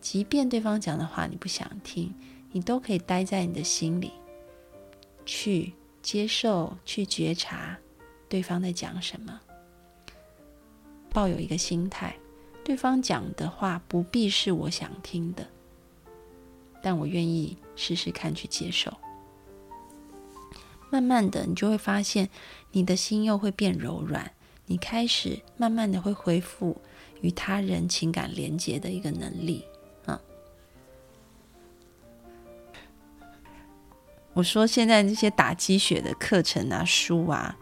[0.00, 2.14] 即便对方讲的话你不想听，
[2.52, 4.12] 你都可以待在你的心里，
[5.26, 7.76] 去接受、去觉察
[8.28, 9.40] 对方在讲什么。
[11.10, 12.16] 抱有一个心态，
[12.68, 15.48] 对方讲的话不必是我想听的，
[16.82, 18.92] 但我愿意试试看去接受。
[20.90, 22.28] 慢慢的，你就会发现，
[22.72, 24.32] 你的心又会变柔软，
[24.66, 26.78] 你开始慢慢的会恢复
[27.22, 29.64] 与他人情感连接的一个能力。
[30.04, 30.20] 啊，
[34.34, 37.56] 我说现在这些打鸡血的课程啊、书啊，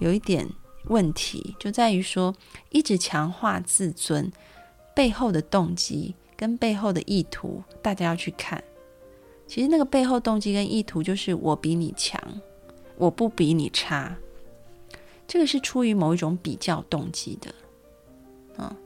[0.00, 0.46] 有一点
[0.84, 2.34] 问题，就在于说
[2.70, 4.30] 一直强化自尊
[4.94, 8.62] 背后的动机跟背后的意图，大家要去看。
[9.46, 12.20] 其实那个背后动机跟意图，就是我比你强。
[12.96, 14.14] 我不比你差，
[15.26, 17.54] 这个是出于某一种比较动机的，
[18.58, 18.76] 嗯，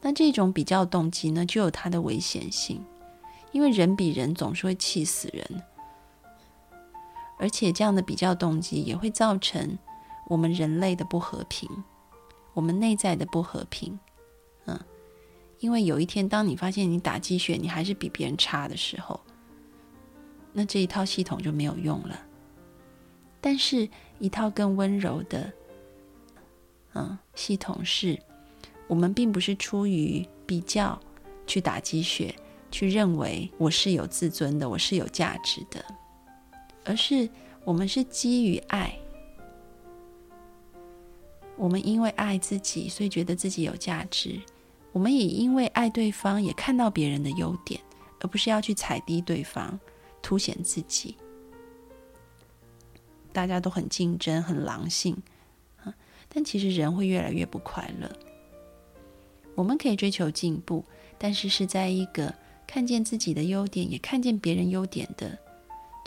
[0.00, 2.84] 那这种比较动机呢，就有它的危险性，
[3.52, 5.62] 因为人比人总是会气死人，
[7.38, 9.78] 而且这样的比较动机也会造成
[10.30, 11.68] 我们人类的不和平，
[12.54, 13.98] 我们内在的不和平，
[14.66, 14.78] 嗯，
[15.58, 19.18] 因为有一天当你发现你打鸡血你还是比别人差的时候，
[20.52, 22.16] 那这一套系统就没有用了。
[23.40, 23.88] 但是，
[24.20, 25.52] 一套更温柔的，
[26.94, 28.16] 嗯，系统是，
[28.86, 30.96] 我们并不是出于比较
[31.44, 32.32] 去打鸡血，
[32.70, 35.84] 去认为我是有自尊的，我是有价值的，
[36.84, 37.28] 而是
[37.64, 38.96] 我们是基于爱，
[41.60, 44.40] 我们因为爱自己，所以觉得自己有价值，
[44.92, 47.78] 我们也因为爱对方，也看到别人的优点，
[48.20, 49.78] 而不是要去踩低对方，
[50.22, 51.14] 凸显自己。
[53.30, 55.14] 大家都很竞争，很狼性
[55.84, 55.94] 啊！
[56.30, 58.10] 但其实人会越来越不快乐。
[59.54, 60.82] 我们可以追求进步，
[61.18, 62.34] 但是是在一个
[62.66, 65.38] 看见自己的优点，也看见别人优点的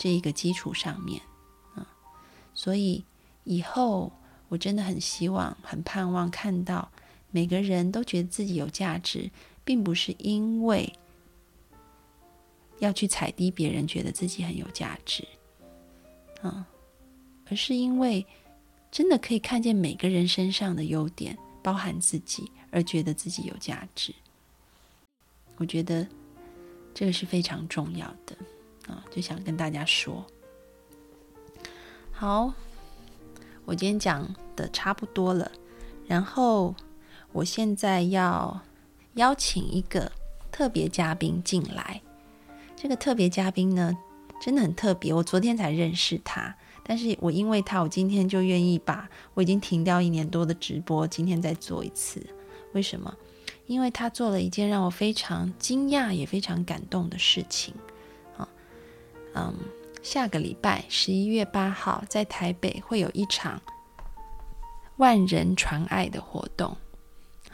[0.00, 1.22] 这一个基础上面
[1.76, 1.86] 啊。
[2.54, 3.04] 所以
[3.44, 4.10] 以后
[4.54, 6.88] 我真的很希望、很盼望看到
[7.32, 9.28] 每个人都觉得自己有价值，
[9.64, 10.92] 并不是因为
[12.78, 15.26] 要去踩低别人，觉得自己很有价值
[16.40, 16.64] 啊。
[17.50, 18.24] 而是因为
[18.92, 24.14] 真的可以看见每个人身上的优点，包含自己，而觉得自己有价值。
[25.56, 26.06] 我觉得
[26.94, 28.36] 这个是非常重要的
[28.86, 30.24] 啊，就想跟大家说。
[32.12, 32.54] 好，
[33.64, 35.50] 我今天讲的差不多了，
[36.06, 36.74] 然后
[37.32, 38.60] 我现在要
[39.14, 40.10] 邀请一个
[40.52, 42.00] 特别嘉宾进来。
[42.76, 43.96] 这个特别嘉宾呢，
[44.40, 46.54] 真的很特别，我昨天才认识他。
[46.86, 52.20] 但是我因为他，我今天就愿意把我已经停掉一年多的直播，今天再做一次。
[52.72, 53.16] 为什么？
[53.66, 57.72] 因为他做了一件让我非常惊讶也非常感动的事情。
[58.36, 58.46] 啊，
[59.34, 59.54] 嗯，
[60.04, 63.60] 下个礼拜十一月八号在台北会有一场
[64.98, 66.76] 万人传爱的活动。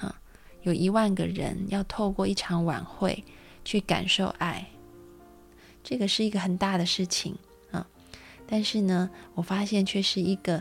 [0.00, 0.20] 啊，
[0.62, 3.24] 有一万个人要透过一场晚会
[3.64, 4.66] 去感受爱，
[5.84, 7.36] 这个是一个很大的事情。
[7.70, 7.86] 啊
[8.48, 10.60] 但是呢，我发现却是一个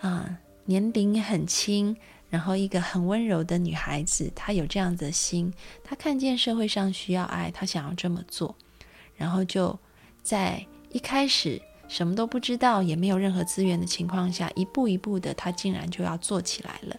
[0.00, 1.94] 啊年龄很轻，
[2.30, 5.52] 然后一个很温柔的女孩子，她有这样的心，
[5.84, 8.56] 她看见社会上需要爱，她想要这么做，
[9.14, 9.78] 然后就
[10.22, 16.96] 在一开始什么都不知道，也没有任何资源的情况下，一步一步的，他竟然就要做起来了。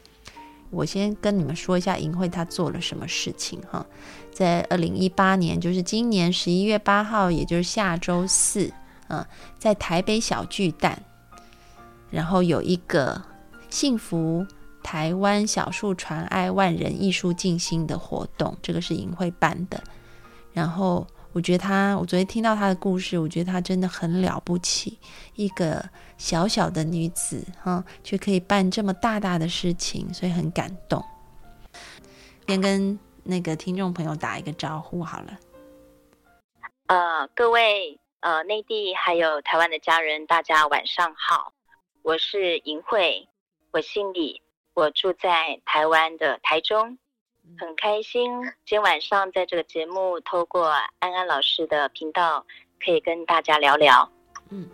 [0.72, 3.86] 我先跟你们说一下银慧他做了什么事情哈，
[4.32, 8.72] 在二零一八年，就是今年十一月八号，也就是下周四。
[9.08, 9.26] 嗯，
[9.58, 11.02] 在台北小巨蛋，
[12.12, 13.20] 然后有一个
[13.72, 14.46] 幸福
[14.84, 19.84] 台湾小树传爱万人艺术静心的活动，这个是银会办的。
[20.54, 24.98] 然后我觉得他，我昨天听到他的故事，我觉得他真的很了不起，
[25.36, 25.84] 一个
[26.18, 31.04] 小小的女子哈，却可以办这么大大的事情，所以很感动。
[32.48, 35.40] 先跟那个听众朋友打一个招呼好了。
[36.88, 38.00] 呃，各位。
[38.22, 41.54] 呃，内地还有台湾的家人，大家晚上好，
[42.02, 43.30] 我是银慧，
[43.72, 44.42] 我姓李，
[44.74, 46.98] 我住在台湾的台中，
[47.58, 50.68] 很开心今天晚上在这个节目，透过
[51.00, 52.46] 安安老师的频道，
[52.84, 54.10] 可以跟大家聊聊。
[54.50, 54.70] 嗯。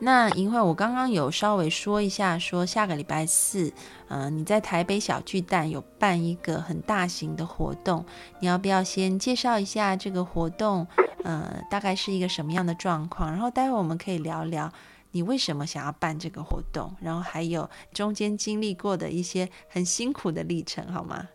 [0.00, 3.72] 那银慧，我刚刚有稍微说一下，说下个礼拜四，
[4.06, 8.06] 嗯，你在台北小巨蛋有办一个很大型的活动，
[8.38, 10.86] 你要不要先介绍一下这个活动？
[11.24, 13.28] 呃，大概是一个什么样的状况？
[13.28, 14.72] 然后待会我们可以聊聊
[15.10, 21.28] 你为什么想要办这个活动，然后还有中间经历过的一些很辛苦的历程，好吗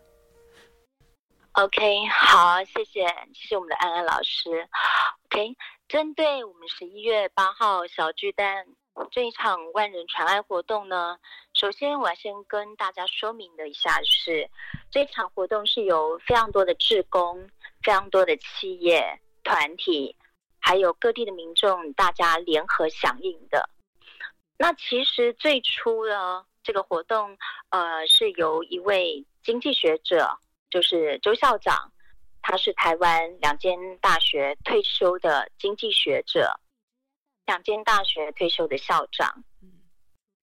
[1.54, 4.68] ？OK，好，谢谢，谢谢我们的安安老师。
[5.26, 5.56] OK。
[5.86, 8.66] 针对我们十一月八号小巨蛋
[9.12, 11.18] 这一场万人传爱活动呢，
[11.52, 14.48] 首先我要先跟大家说明的一下，是
[14.90, 17.48] 这场活动是由非常多的志工、
[17.82, 20.16] 非常多的企业团体，
[20.58, 23.68] 还有各地的民众，大家联合响应的。
[24.56, 27.36] 那其实最初呢，这个活动，
[27.68, 30.38] 呃，是由一位经济学者，
[30.74, 31.92] 就是周校长，
[32.42, 36.58] 他是台湾两间大学退休的经济学者，
[37.46, 39.44] 两间大学退休的校长。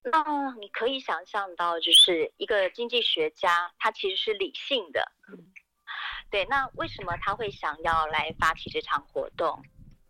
[0.03, 5.11] 那你可以想象到，就是一个经济学家，他其实是理性的。
[6.29, 9.61] 对，那为什么他会想要来发起这场活动？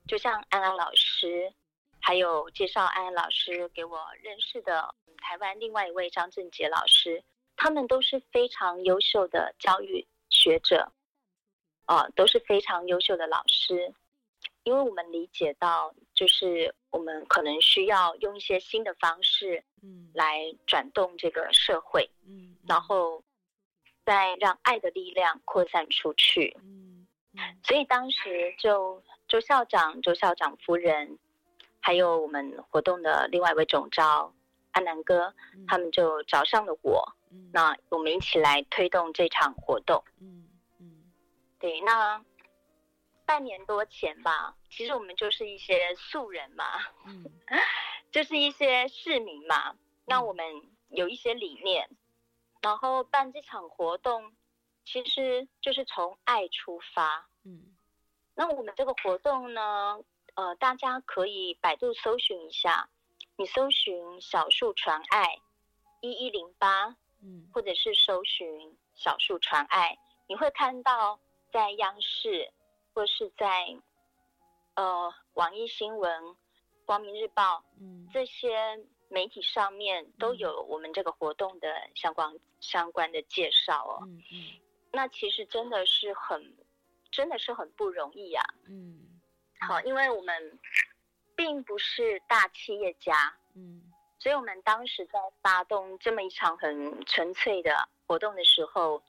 [0.08, 1.52] 就像安安老师，
[2.00, 7.24] 还有介绍安安老师给我认识的台湾另外一位张正杰老师，
[7.56, 10.92] 他们都是非常优秀的教育学者，
[11.86, 13.94] 啊，都是非常优秀的老师。
[14.64, 23.24] 因为我们理解到，就是我们可能需要用一些新的方式，嗯，来转动这个社会，嗯，然后
[24.06, 27.08] 再让爱的力量扩散出去，嗯，
[27.64, 31.18] 所以当时就周校长、周校长夫人，
[31.80, 34.32] 还有我们活动的另外一位总招
[34.72, 35.34] 安南哥，
[35.68, 40.48] 他们就找上了我，嗯，那我们一起来推动这场活动，嗯
[40.80, 41.12] 嗯，
[41.60, 42.24] 对，那。
[43.24, 46.66] 半年多前吧，其实我们就是一些素人嘛，
[47.06, 47.24] 嗯，
[48.12, 49.74] 就是一些市民嘛。
[50.06, 50.44] 那我们
[50.90, 51.90] 有一些理念，
[52.62, 54.34] 然后办这场活动，
[54.84, 57.74] 其实就是从爱出发，嗯。
[58.36, 59.98] 那我们这个活动呢，
[60.34, 62.90] 呃，大家可以百度搜寻一下，
[63.42, 65.40] 你搜寻“小树传爱”
[66.00, 69.98] 一一零八，嗯，或者是搜寻“小树传爱”，
[70.30, 71.20] 你会看到
[71.52, 72.52] 在央视。
[72.94, 73.74] 或是在，
[74.76, 76.36] 呃，网易新闻、
[76.86, 84.00] 光明日报，嗯，这些媒体上面都有我们这个活动的相关相关的介绍哦。
[84.04, 84.44] 嗯嗯，
[84.92, 86.54] 那其实真的是很，
[87.12, 88.44] 真的是很不容易呀。
[88.68, 89.22] 嗯，
[89.62, 90.60] 好，因为我们
[91.44, 93.82] 并不是大企业家，嗯，
[94.20, 99.02] 所以我们当时在发动这么一场很纯粹的活动的时候，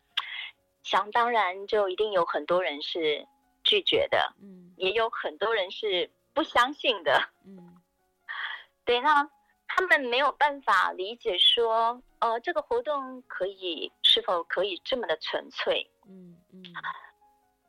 [0.83, 3.27] 想当然就一定有很多人是。
[3.65, 7.81] 拒绝的，嗯，也有很多人是不相信的，嗯，
[8.85, 9.31] 对，那
[9.69, 16.61] 他们没有办法理解说，呃，这个活动可以是否可以这么的纯粹，嗯嗯，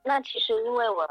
[0.04, 1.08] 那其实因为我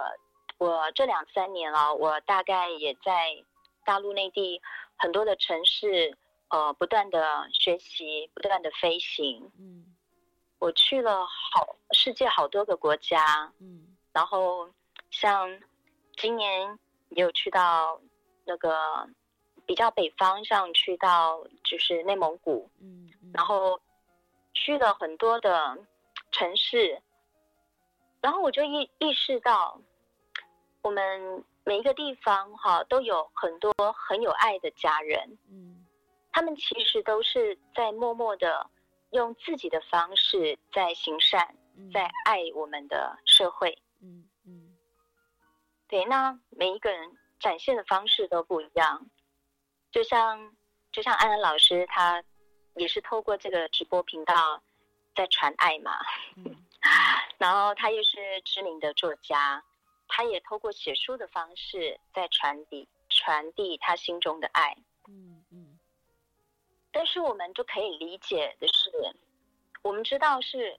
[0.62, 3.44] 我这两三年了，我大概也在
[3.84, 4.60] 大陆内地
[4.96, 6.16] 很多的城市，
[6.48, 9.96] 呃，不断的学习，不断的飞行，嗯，
[10.58, 14.68] 我去了好世界好多个国家，嗯，然后。
[15.14, 15.60] 像
[16.16, 16.78] 今年
[17.10, 18.00] 也有去到
[18.46, 19.06] 那个
[19.66, 23.78] 比较北方，像去到就是内蒙古，嗯，然后
[24.54, 25.76] 去了很多的
[26.30, 27.02] 城市，
[28.22, 29.78] 然后我就意意识到，
[30.82, 35.86] 我们每一个地方哈都有很多很有爱的家人，嗯，
[36.32, 38.68] 他们其实都是在默默的
[39.10, 41.56] 用自己的方式在行善，
[41.92, 44.76] 在爱我们的社会，嗯嗯。
[45.86, 49.06] 对，那每一个人展现的方式都不一样，
[49.90, 50.54] 就像
[50.90, 52.24] 就像安安老师，他
[52.74, 54.60] 也是透过这个直播频道
[55.14, 55.92] 在传爱嘛，
[57.38, 59.62] 然后他又是知名的作家，
[60.14, 64.76] 他也透过写书的方式在传递传递他心中的爱，
[65.08, 65.78] 嗯嗯。
[66.90, 68.90] 但是我们就可以理解的是，
[69.80, 70.78] 我们知道是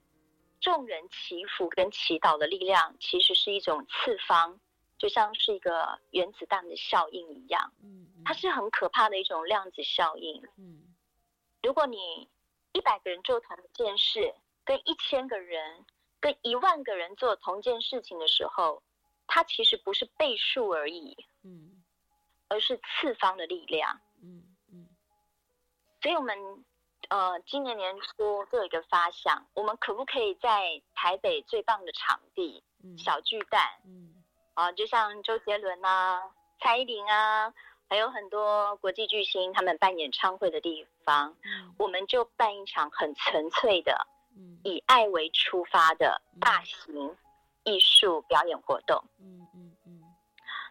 [0.61, 4.59] 众人祈福跟祈祷的力量，其实是一种次方。
[4.99, 10.95] 就像是一个原子弹的效应一样，嗯，它是很可怕的一种量子效应，嗯，
[11.61, 12.29] 如果你
[12.71, 15.83] 一百个人做同一件事，跟一千个人、
[16.21, 18.81] 跟一万个人做同一件事情的时候，
[19.27, 21.83] 它其实不是倍数而已，嗯，
[22.47, 24.89] 而是次方的力量，嗯嗯，
[26.01, 26.65] 所以我们
[27.09, 34.23] 呃今年年初都有一个发想，我们可不可以在台北最棒的场地嗯小巨蛋，嗯。
[34.55, 36.21] 啊，就像周杰伦啊、
[36.59, 37.51] 蔡依林啊，
[37.89, 41.35] 还有很多国际巨星，他们办演唱会的地方，
[41.79, 44.05] 我们就办一场很纯粹的，
[44.63, 47.17] 以爱为出发的大型
[47.63, 49.03] 艺术表演活动。
[49.19, 50.01] 嗯嗯嗯。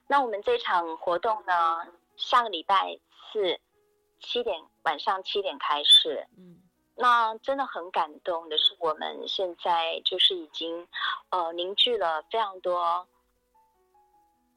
[0.06, 1.86] 那我们这场活动呢，
[2.16, 2.98] 下个礼拜
[3.32, 3.60] 四
[4.20, 6.26] 七点晚上七点开始。
[6.36, 6.60] 嗯。
[6.94, 10.86] 那真的很感动的是，我们现在就是已经
[11.30, 13.06] 呃凝聚了非常多。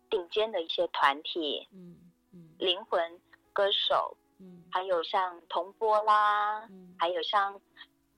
[0.07, 1.97] 顶尖的一些团体，嗯
[2.31, 3.19] 嗯，灵魂
[3.51, 7.59] 歌手，嗯，还有像铜波啦，嗯，还有像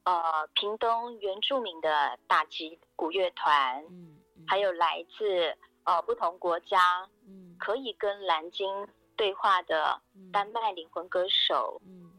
[0.08, 4.16] 呃屏东原住民的打击鼓乐团，嗯，
[4.48, 5.54] 还有来自
[5.84, 6.80] 呃不同国家，
[7.28, 8.88] 嗯，可以跟蓝鲸
[9.18, 10.02] 对话的
[10.32, 12.14] 丹麦灵魂歌手，嗯，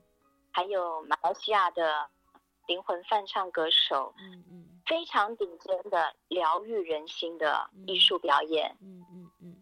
[0.51, 2.07] 还有马来西亚的
[2.67, 4.65] 灵魂翻唱歌手，嗯嗯。
[4.85, 8.75] 非常顶尖的疗愈人心的艺术表演。
[8.81, 9.57] 嗯嗯嗯。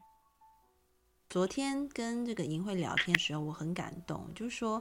[1.29, 4.81] 昨天跟这个银慧聊天的时候，我很感动，就是说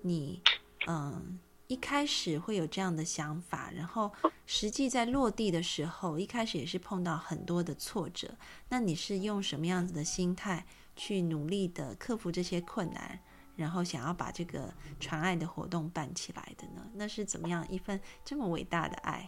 [0.00, 0.42] 你
[0.86, 1.38] 嗯
[1.72, 4.12] 一开始会有这样的想法，然后
[4.44, 8.28] 实际在落地的时候，一开始也是碰到很多的挫折。
[8.68, 13.18] 那你是用什么样子的心态去努力的克服这些困难，
[13.56, 14.70] 然后想要把这个
[15.00, 16.86] 传爱的活动办起来的呢？
[16.92, 19.26] 那是怎么样一份这么伟大的爱？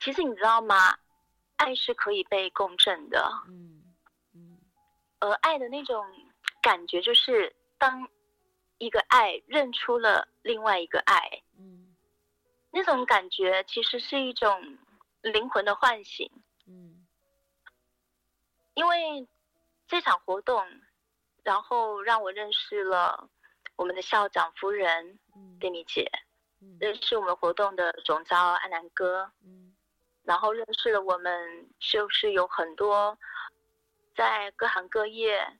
[0.00, 0.96] 其实你知道吗？
[1.56, 3.30] 爱是可以被共振的。
[3.48, 3.82] 嗯
[4.32, 4.56] 嗯，
[5.20, 6.02] 而爱的那种
[6.62, 8.08] 感觉，就是当
[8.78, 11.96] 一个爱认出了另外一个爱，嗯，
[12.70, 14.78] 那种感觉其实是一种
[15.22, 16.30] 灵魂的唤醒。
[16.66, 17.06] 嗯，
[18.74, 19.26] 因为
[19.86, 20.66] 这场活动，
[21.42, 23.28] 然后让我认识了
[23.76, 26.10] 我们的校长夫人，嗯，蒂米姐，
[26.80, 29.74] 认识我们活动的总招安南哥，嗯。
[30.22, 33.16] 然后认识了我们，就是有很多
[34.16, 35.56] 在各行各业，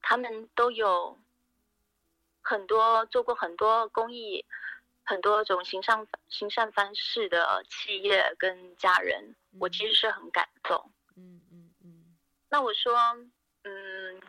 [0.00, 1.18] 他们都有
[2.42, 4.44] 很多做过很多公益、
[5.04, 10.92] 很多种行善行善方式的企业跟家人，我其实是很感动。
[11.16, 12.16] 嗯嗯嗯。
[12.48, 12.94] 那我说，
[13.64, 14.20] 嗯，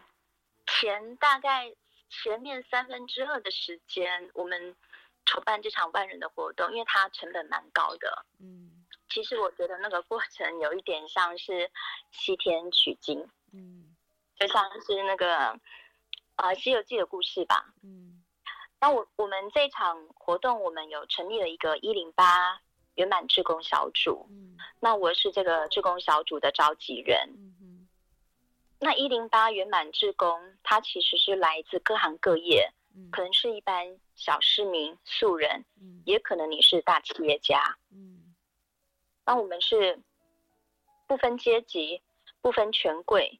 [0.66, 1.74] 前大概
[2.10, 4.76] 前面三分之二的时间，我们
[5.26, 8.26] 筹办这场万人的活动，因为它成本蛮高的。
[8.40, 8.70] 嗯。
[9.10, 11.70] 其实我觉得那个过程有一点像是
[12.10, 13.96] 西天取经，嗯，
[14.36, 15.60] 就像是那个
[16.36, 18.24] 呃《西游记》的故事吧，嗯。
[18.80, 22.60] 那我我们这场活动，我们有成立了一个一零八
[22.96, 24.58] 圆满志工小组，嗯。
[24.80, 27.88] 那我是这个志工小组的召集人，嗯哼。
[28.80, 38.36] 那一零八圆满志工，它其实是来自各行各业，嗯，可能是一般小市民、素人，嗯，也可能你是大企业家，嗯。
[39.26, 40.02] 那我们是
[41.08, 42.02] 不分阶级、
[42.42, 43.40] 不分权贵，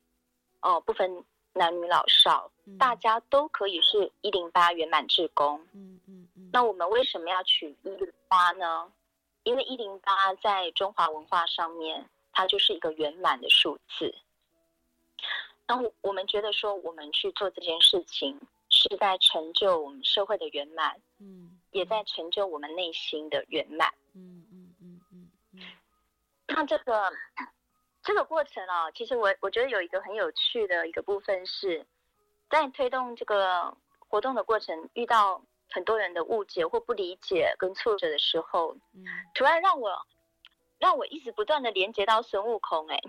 [0.62, 5.60] 哦，不分男女老少，大家都可以是一零八圆满志工。
[5.74, 6.50] 嗯嗯嗯。
[6.52, 8.92] 那我们为什么要取一零八呢？
[9.44, 14.16] 因为一零八在中华文化上面，它就是一个圆满的数字。
[15.68, 18.40] 那我们觉得说，我们去做这件事情，
[18.70, 23.94] 是在成就我们社会的圆满，嗯，也在成就我们内心的圆满。
[24.14, 24.44] 嗯。
[26.48, 27.12] 那这个
[28.04, 31.86] 这个过程啊，其实我我觉得有一个很有趣的一个部分是，
[32.50, 35.42] 在推动这个活动的过程，遇到
[35.72, 40.06] 很多人的误解或不理解跟挫折的时候，嗯，突然让我
[40.78, 43.00] 让我一直不断的连接到孙悟空，哎，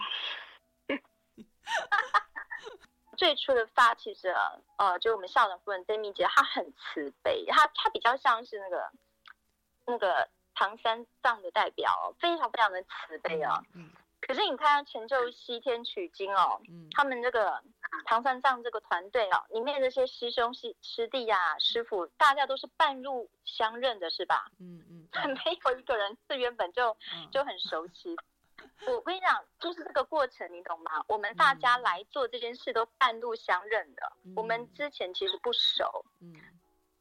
[3.18, 8.90] 最初的发起者，呃，就我们校长夫人曾蜜姐，她很慈悲，她她比较像是那个
[9.86, 10.28] 那个。
[10.56, 13.90] 唐三藏的代表非常非常的慈悲哦，嗯，
[14.26, 17.62] 可是你看成就西天取经哦，嗯，他们这个
[18.06, 24.50] 唐三藏这个团队哦，里面这些师兄师师弟呀、师傅，大家都是半路相认的，是吧？
[24.60, 25.08] 嗯嗯，
[25.44, 26.96] 没有一个人是原本就
[27.30, 28.16] 就很熟悉。
[28.86, 31.04] 我跟你讲，就是这个过程，你懂吗？
[31.06, 36.34] 我们大家来做这件事都半路相认的，我们之前其实不熟，嗯。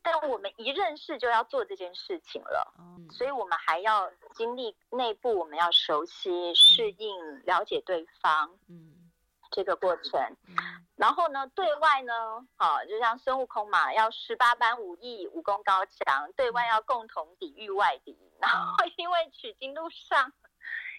[0.04, 2.74] 但我们一认识就要做这件事情了，
[3.10, 9.10] 所以我们还要经历内部，我们要熟悉、适应、了解对方，嗯，
[9.50, 10.22] 这个过程。
[10.98, 18.18] 然后呢，对外呢，好，就像孙悟空嘛，要十八般武艺，武功高强，对外要共同抵御外敌。
[18.42, 20.34] 然后 因为取经路上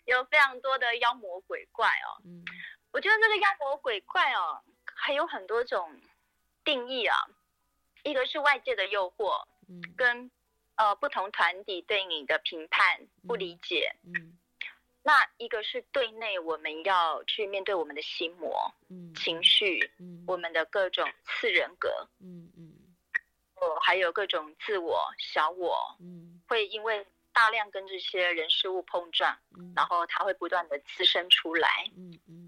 [0.07, 2.43] 有非常多的妖魔鬼怪哦，嗯，
[2.91, 4.63] 我觉得这个妖魔鬼怪哦，
[4.97, 6.01] 还有很多种
[6.65, 7.17] 定义啊。
[8.05, 10.31] 一个是外界的诱惑，嗯，跟
[10.77, 14.39] 呃不同团体对你的评判不理解，嗯，
[15.03, 22.73] 那一个是对内我们要去面对我们的心魔，嗯，情绪，嗯，我们的各种次人格，嗯嗯，
[23.57, 32.44] 哦，还有各种自我小我，嗯，会因为大量跟这些人事物碰撞，嗯，然后它会不断的滋生出来，嗯嗯。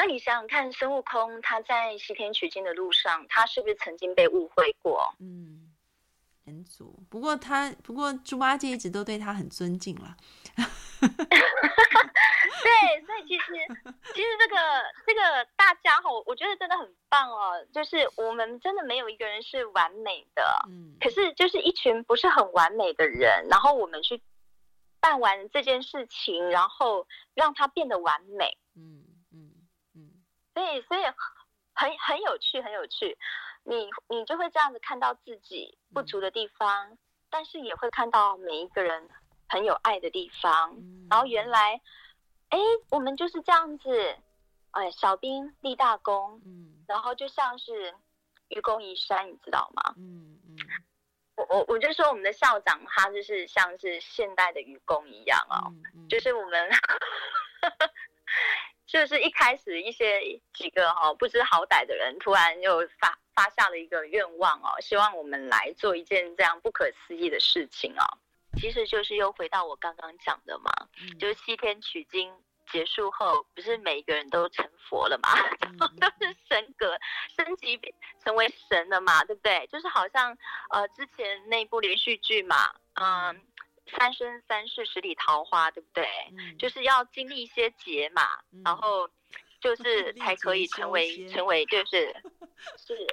[0.00, 5.14] 那你想想看，孙悟空他在西天取经的路上，他是不是曾经被误会过？
[5.18, 5.70] 嗯，
[6.44, 6.98] 人族。
[7.10, 10.16] 不过他，不过猪八戒一直都对他很尊敬了。
[12.62, 13.52] 对，所以其实，
[14.14, 14.56] 其实这个
[15.06, 24.22] 这个大家伙，我觉觉得真的很棒哦，就是我们真的没有一个人是完美的，嗯，可是就是一群不是很完美的人，然后我们去
[24.98, 29.04] 办完这件事情，然后让他变得完美，嗯
[30.60, 31.02] 所以所以
[31.72, 33.16] 很很有趣，很有趣。
[33.64, 36.98] 你你就会这样子看到自己不足的地方，
[37.30, 39.08] 但是也会看到每一个人
[39.48, 40.74] 很有爱的地方。
[40.76, 41.80] 嗯，然后原来，
[42.50, 42.58] 哎，
[42.90, 44.18] 我们就是这样子，
[44.72, 47.94] 哎，小兵立大功，嗯然后就像是
[48.48, 49.94] 愚公移山，你知道吗？
[49.96, 50.56] 嗯嗯
[51.36, 56.70] 我我我就说我们的校长他就是像是现代的愚公一样哦，嗯，就是我们。
[58.90, 60.20] 就是一开始一些
[60.52, 68.02] 几个哈、不知好歹的人突然又发发下了一个愿望哦，希望我们来做一件这样不可思议的事情哦。
[68.58, 72.34] 其实就是又回到我刚刚讲的嘛，嗯就是西天取经
[72.72, 75.28] 结束后，不是每一个人都成佛了嘛，
[75.62, 76.98] 嗯 都是神格
[77.36, 77.80] 升级
[78.24, 79.68] 成为神了嘛，对不对？
[79.68, 80.36] 就是好像
[80.70, 82.56] 呃之前那部连续剧嘛，
[82.94, 83.40] 嗯、
[83.96, 86.06] 三生三世十里桃花，对不对？
[86.38, 86.56] 嗯。
[86.58, 88.22] 就是要经历一些劫嘛，
[88.52, 88.62] 嗯。
[88.64, 89.08] 然后
[89.60, 92.14] 就是才可以成为成为就是
[92.78, 93.06] 是，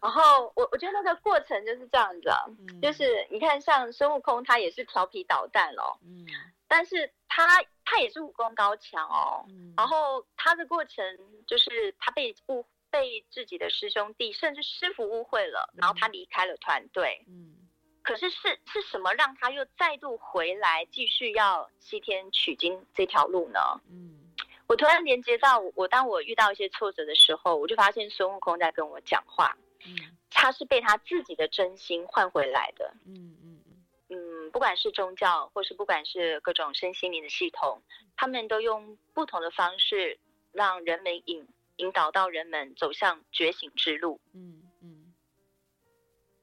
[0.00, 2.80] 然后我我觉得那个过程就是这样子啊，嗯。
[2.80, 6.26] 就是你看像孙悟空他也是调皮捣蛋哦，嗯。
[6.68, 7.46] 但是他
[7.84, 11.04] 他也是武功高强哦，嗯，然后他的过程
[11.46, 17.65] 就是他被误被自己的师兄弟甚至师傅误会了，然后他离开了团队，嗯
[18.06, 23.58] 可是是是什么让他又再度回来继续要西天取经这条路呢？
[23.90, 24.22] 嗯
[24.68, 29.96] 我突然连接到我，我当我遇到一些挫折的时候，我就发现孙悟空在跟我讲话，嗯
[30.30, 32.94] 他是被他自己的真心换回来的。
[33.06, 33.60] 嗯嗯
[34.08, 37.82] 嗯，不管是宗教，或是不管是各种身心灵的系统，
[38.16, 40.18] 他们都用不同的方式
[40.52, 44.20] 让人们引引导到人们走向觉醒之路。
[44.32, 44.62] 嗯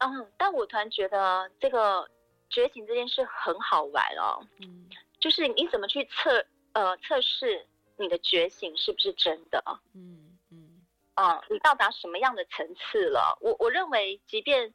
[0.04, 2.10] 嗯嗯，但我突然觉得这个
[2.50, 4.90] 觉醒这件事很好玩哦，嗯
[5.20, 7.66] 就是你怎么去测呃测试
[7.98, 9.64] 你的觉醒是不是真的？
[9.94, 10.86] 嗯嗯
[11.16, 13.38] 嗯，你到达什么样的层次了？
[13.42, 14.74] 我我认为，即便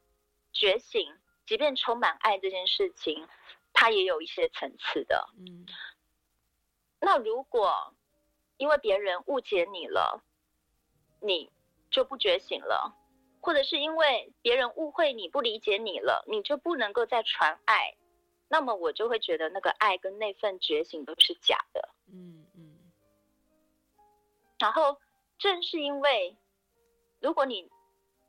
[0.51, 1.15] 觉醒，
[1.45, 3.27] 即便充满爱这件事情，
[3.73, 5.29] 它也有一些层次的。
[5.37, 5.65] 嗯
[7.01, 7.93] 那如果
[8.57, 10.21] 因为别人误解你了，
[11.21, 11.49] 你
[11.89, 12.93] 就不觉醒了，
[13.41, 17.95] 或者是因为别人误会你不理解你了，你就不能够再传爱，
[18.47, 21.89] 那么我就会觉得那个爱跟那份觉醒都是假的。
[22.11, 22.77] 嗯嗯
[24.59, 24.97] 然后
[25.37, 26.35] 正是因为，
[27.21, 27.69] 如果你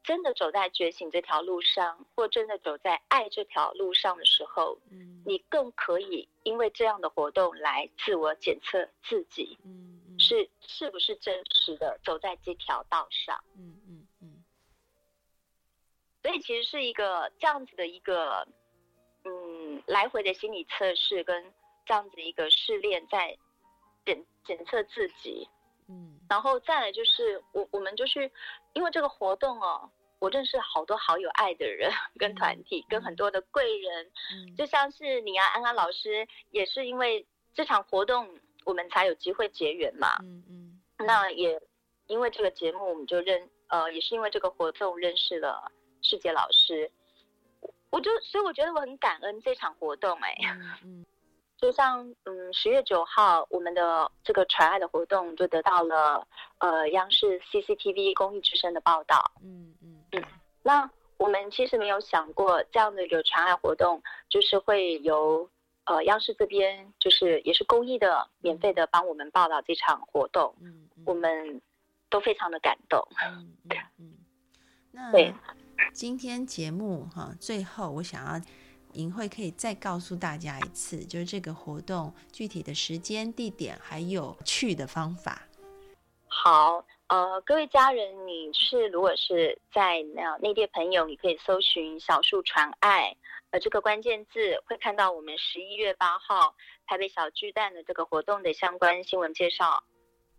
[0.03, 13.43] 真的走在觉醒这条路上，或真的走在爱这条路上的时候，嗯，你更可以因为这样的活动来自我检测自己嗯嗯是是不是真实的走在这条道上。
[13.57, 13.80] 嗯
[16.23, 18.47] 所以其实是一个这样子的一个，
[19.25, 21.53] 嗯，来回的心理测试跟
[21.87, 23.37] 这样子的一个试炼，在
[24.05, 25.49] 检检测自己。
[25.89, 28.31] 嗯然后再来就是我我们就是，
[28.75, 29.91] 因为这个活动哦，
[30.21, 40.16] 我认识好多好有爱的人跟团体，跟很多的贵人，嗯就像是你啊，安安老师，也是因为这场活动，我们才有机会结缘嘛。
[40.23, 41.61] 嗯嗯那也
[42.07, 45.73] 因为这个节目，我们就认呃，也是因为这个活动认识了
[46.03, 46.91] 世界老师。
[47.61, 51.07] 我我就所以我觉得我很感恩这场活动哎、 嗯嗯
[51.57, 56.27] 就像嗯十月九号我们的这个传爱的活动就得到了
[56.59, 59.31] 呃央视 CCTV 公益之声的报道。
[59.43, 60.25] 嗯嗯
[60.63, 65.51] 那我们其实没有想过这样的一个传爱活动，就是会由
[65.85, 71.61] 呃央视这边就是也是公益的免费的帮我们报道这场活动，嗯嗯我们
[72.09, 73.07] 都非常的感动。
[73.23, 74.15] 嗯嗯嗯，
[74.93, 75.35] 那对
[75.93, 78.41] 今天节目哈，最后我想要
[78.93, 85.43] 银慧可以再告诉大家一次，就是这个活动具体的时间、地点，还有去的方法。
[86.26, 93.16] 好，呃，各位家人，你是如果是在那内地的朋友，你可以搜寻“小树传爱”
[93.51, 96.55] 呃这个关键字，会看到我们十一月八号
[96.87, 99.83] 台北小巨蛋的这个活动的相关新闻介绍。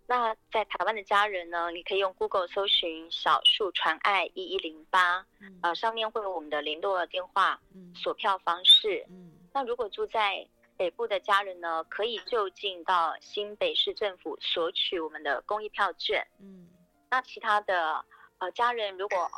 [0.07, 9.05] 那在台湾的家人呢，你可以用 Google 搜寻“小树传爱一一零八”，嗯呃，上面会有我们的联络电话、嗯索票方式。
[9.09, 10.45] 嗯那如果住在
[10.77, 16.27] 北部的家人呢，可以就近到新北市政府索取我们的公益票券。
[16.39, 16.69] 嗯
[17.09, 18.03] 那其他的
[18.39, 19.29] 呃家人，如果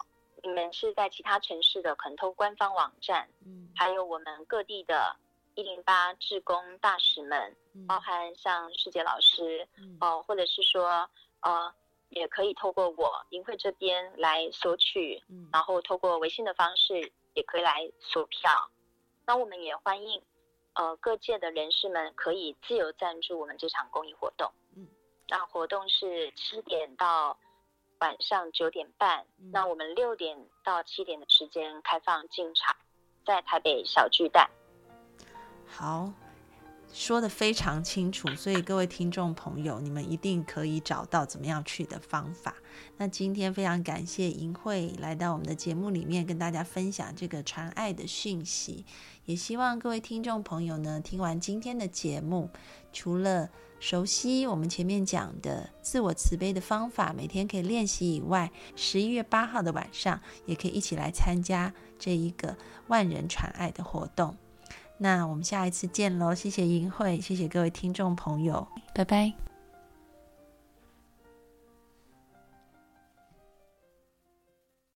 [0.41, 5.15] 你们是在其他城市的，可能通过官方网站，嗯还有我们各地的
[5.55, 11.09] 一零八志工大使们，嗯包含像世杰老师嗯哦、或者是说
[11.41, 11.73] 呃
[12.09, 18.51] 也可以透过我银会这边来索取，嗯然后透过微信的方式也可以来索票。
[19.25, 20.21] 那我们也欢迎
[20.73, 24.51] 呃各界的人士们可以自由赞助我们这场公益活动。
[24.75, 24.87] 嗯，
[25.27, 27.37] 那活动是七点到
[27.99, 32.75] 晚上九点半，嗯那我们六点到七点的时间开放进场，
[33.25, 34.49] 在台北小巨蛋。
[35.75, 36.13] 好，
[36.93, 42.53] 说的非常清楚，所以各位听众朋友，你们一定可以找到怎么样去的方法。
[42.97, 48.85] 那今天非常感谢银慧来到我们的节目里面，跟大家分享这个传爱的讯息。
[49.25, 52.51] 也希望各位听众朋友呢，听完今天的节目，
[52.93, 53.49] 除了
[53.79, 62.55] 熟悉我们前面讲的自我慈悲的方法，每天可以练习以外，十一月八号的晚上也可以一起来参加这一个
[62.89, 64.37] 万人传爱的活动。
[65.03, 66.33] 那我们下一次见喽！
[66.33, 69.33] 谢谢银慧，谢谢各位听众朋友，拜拜。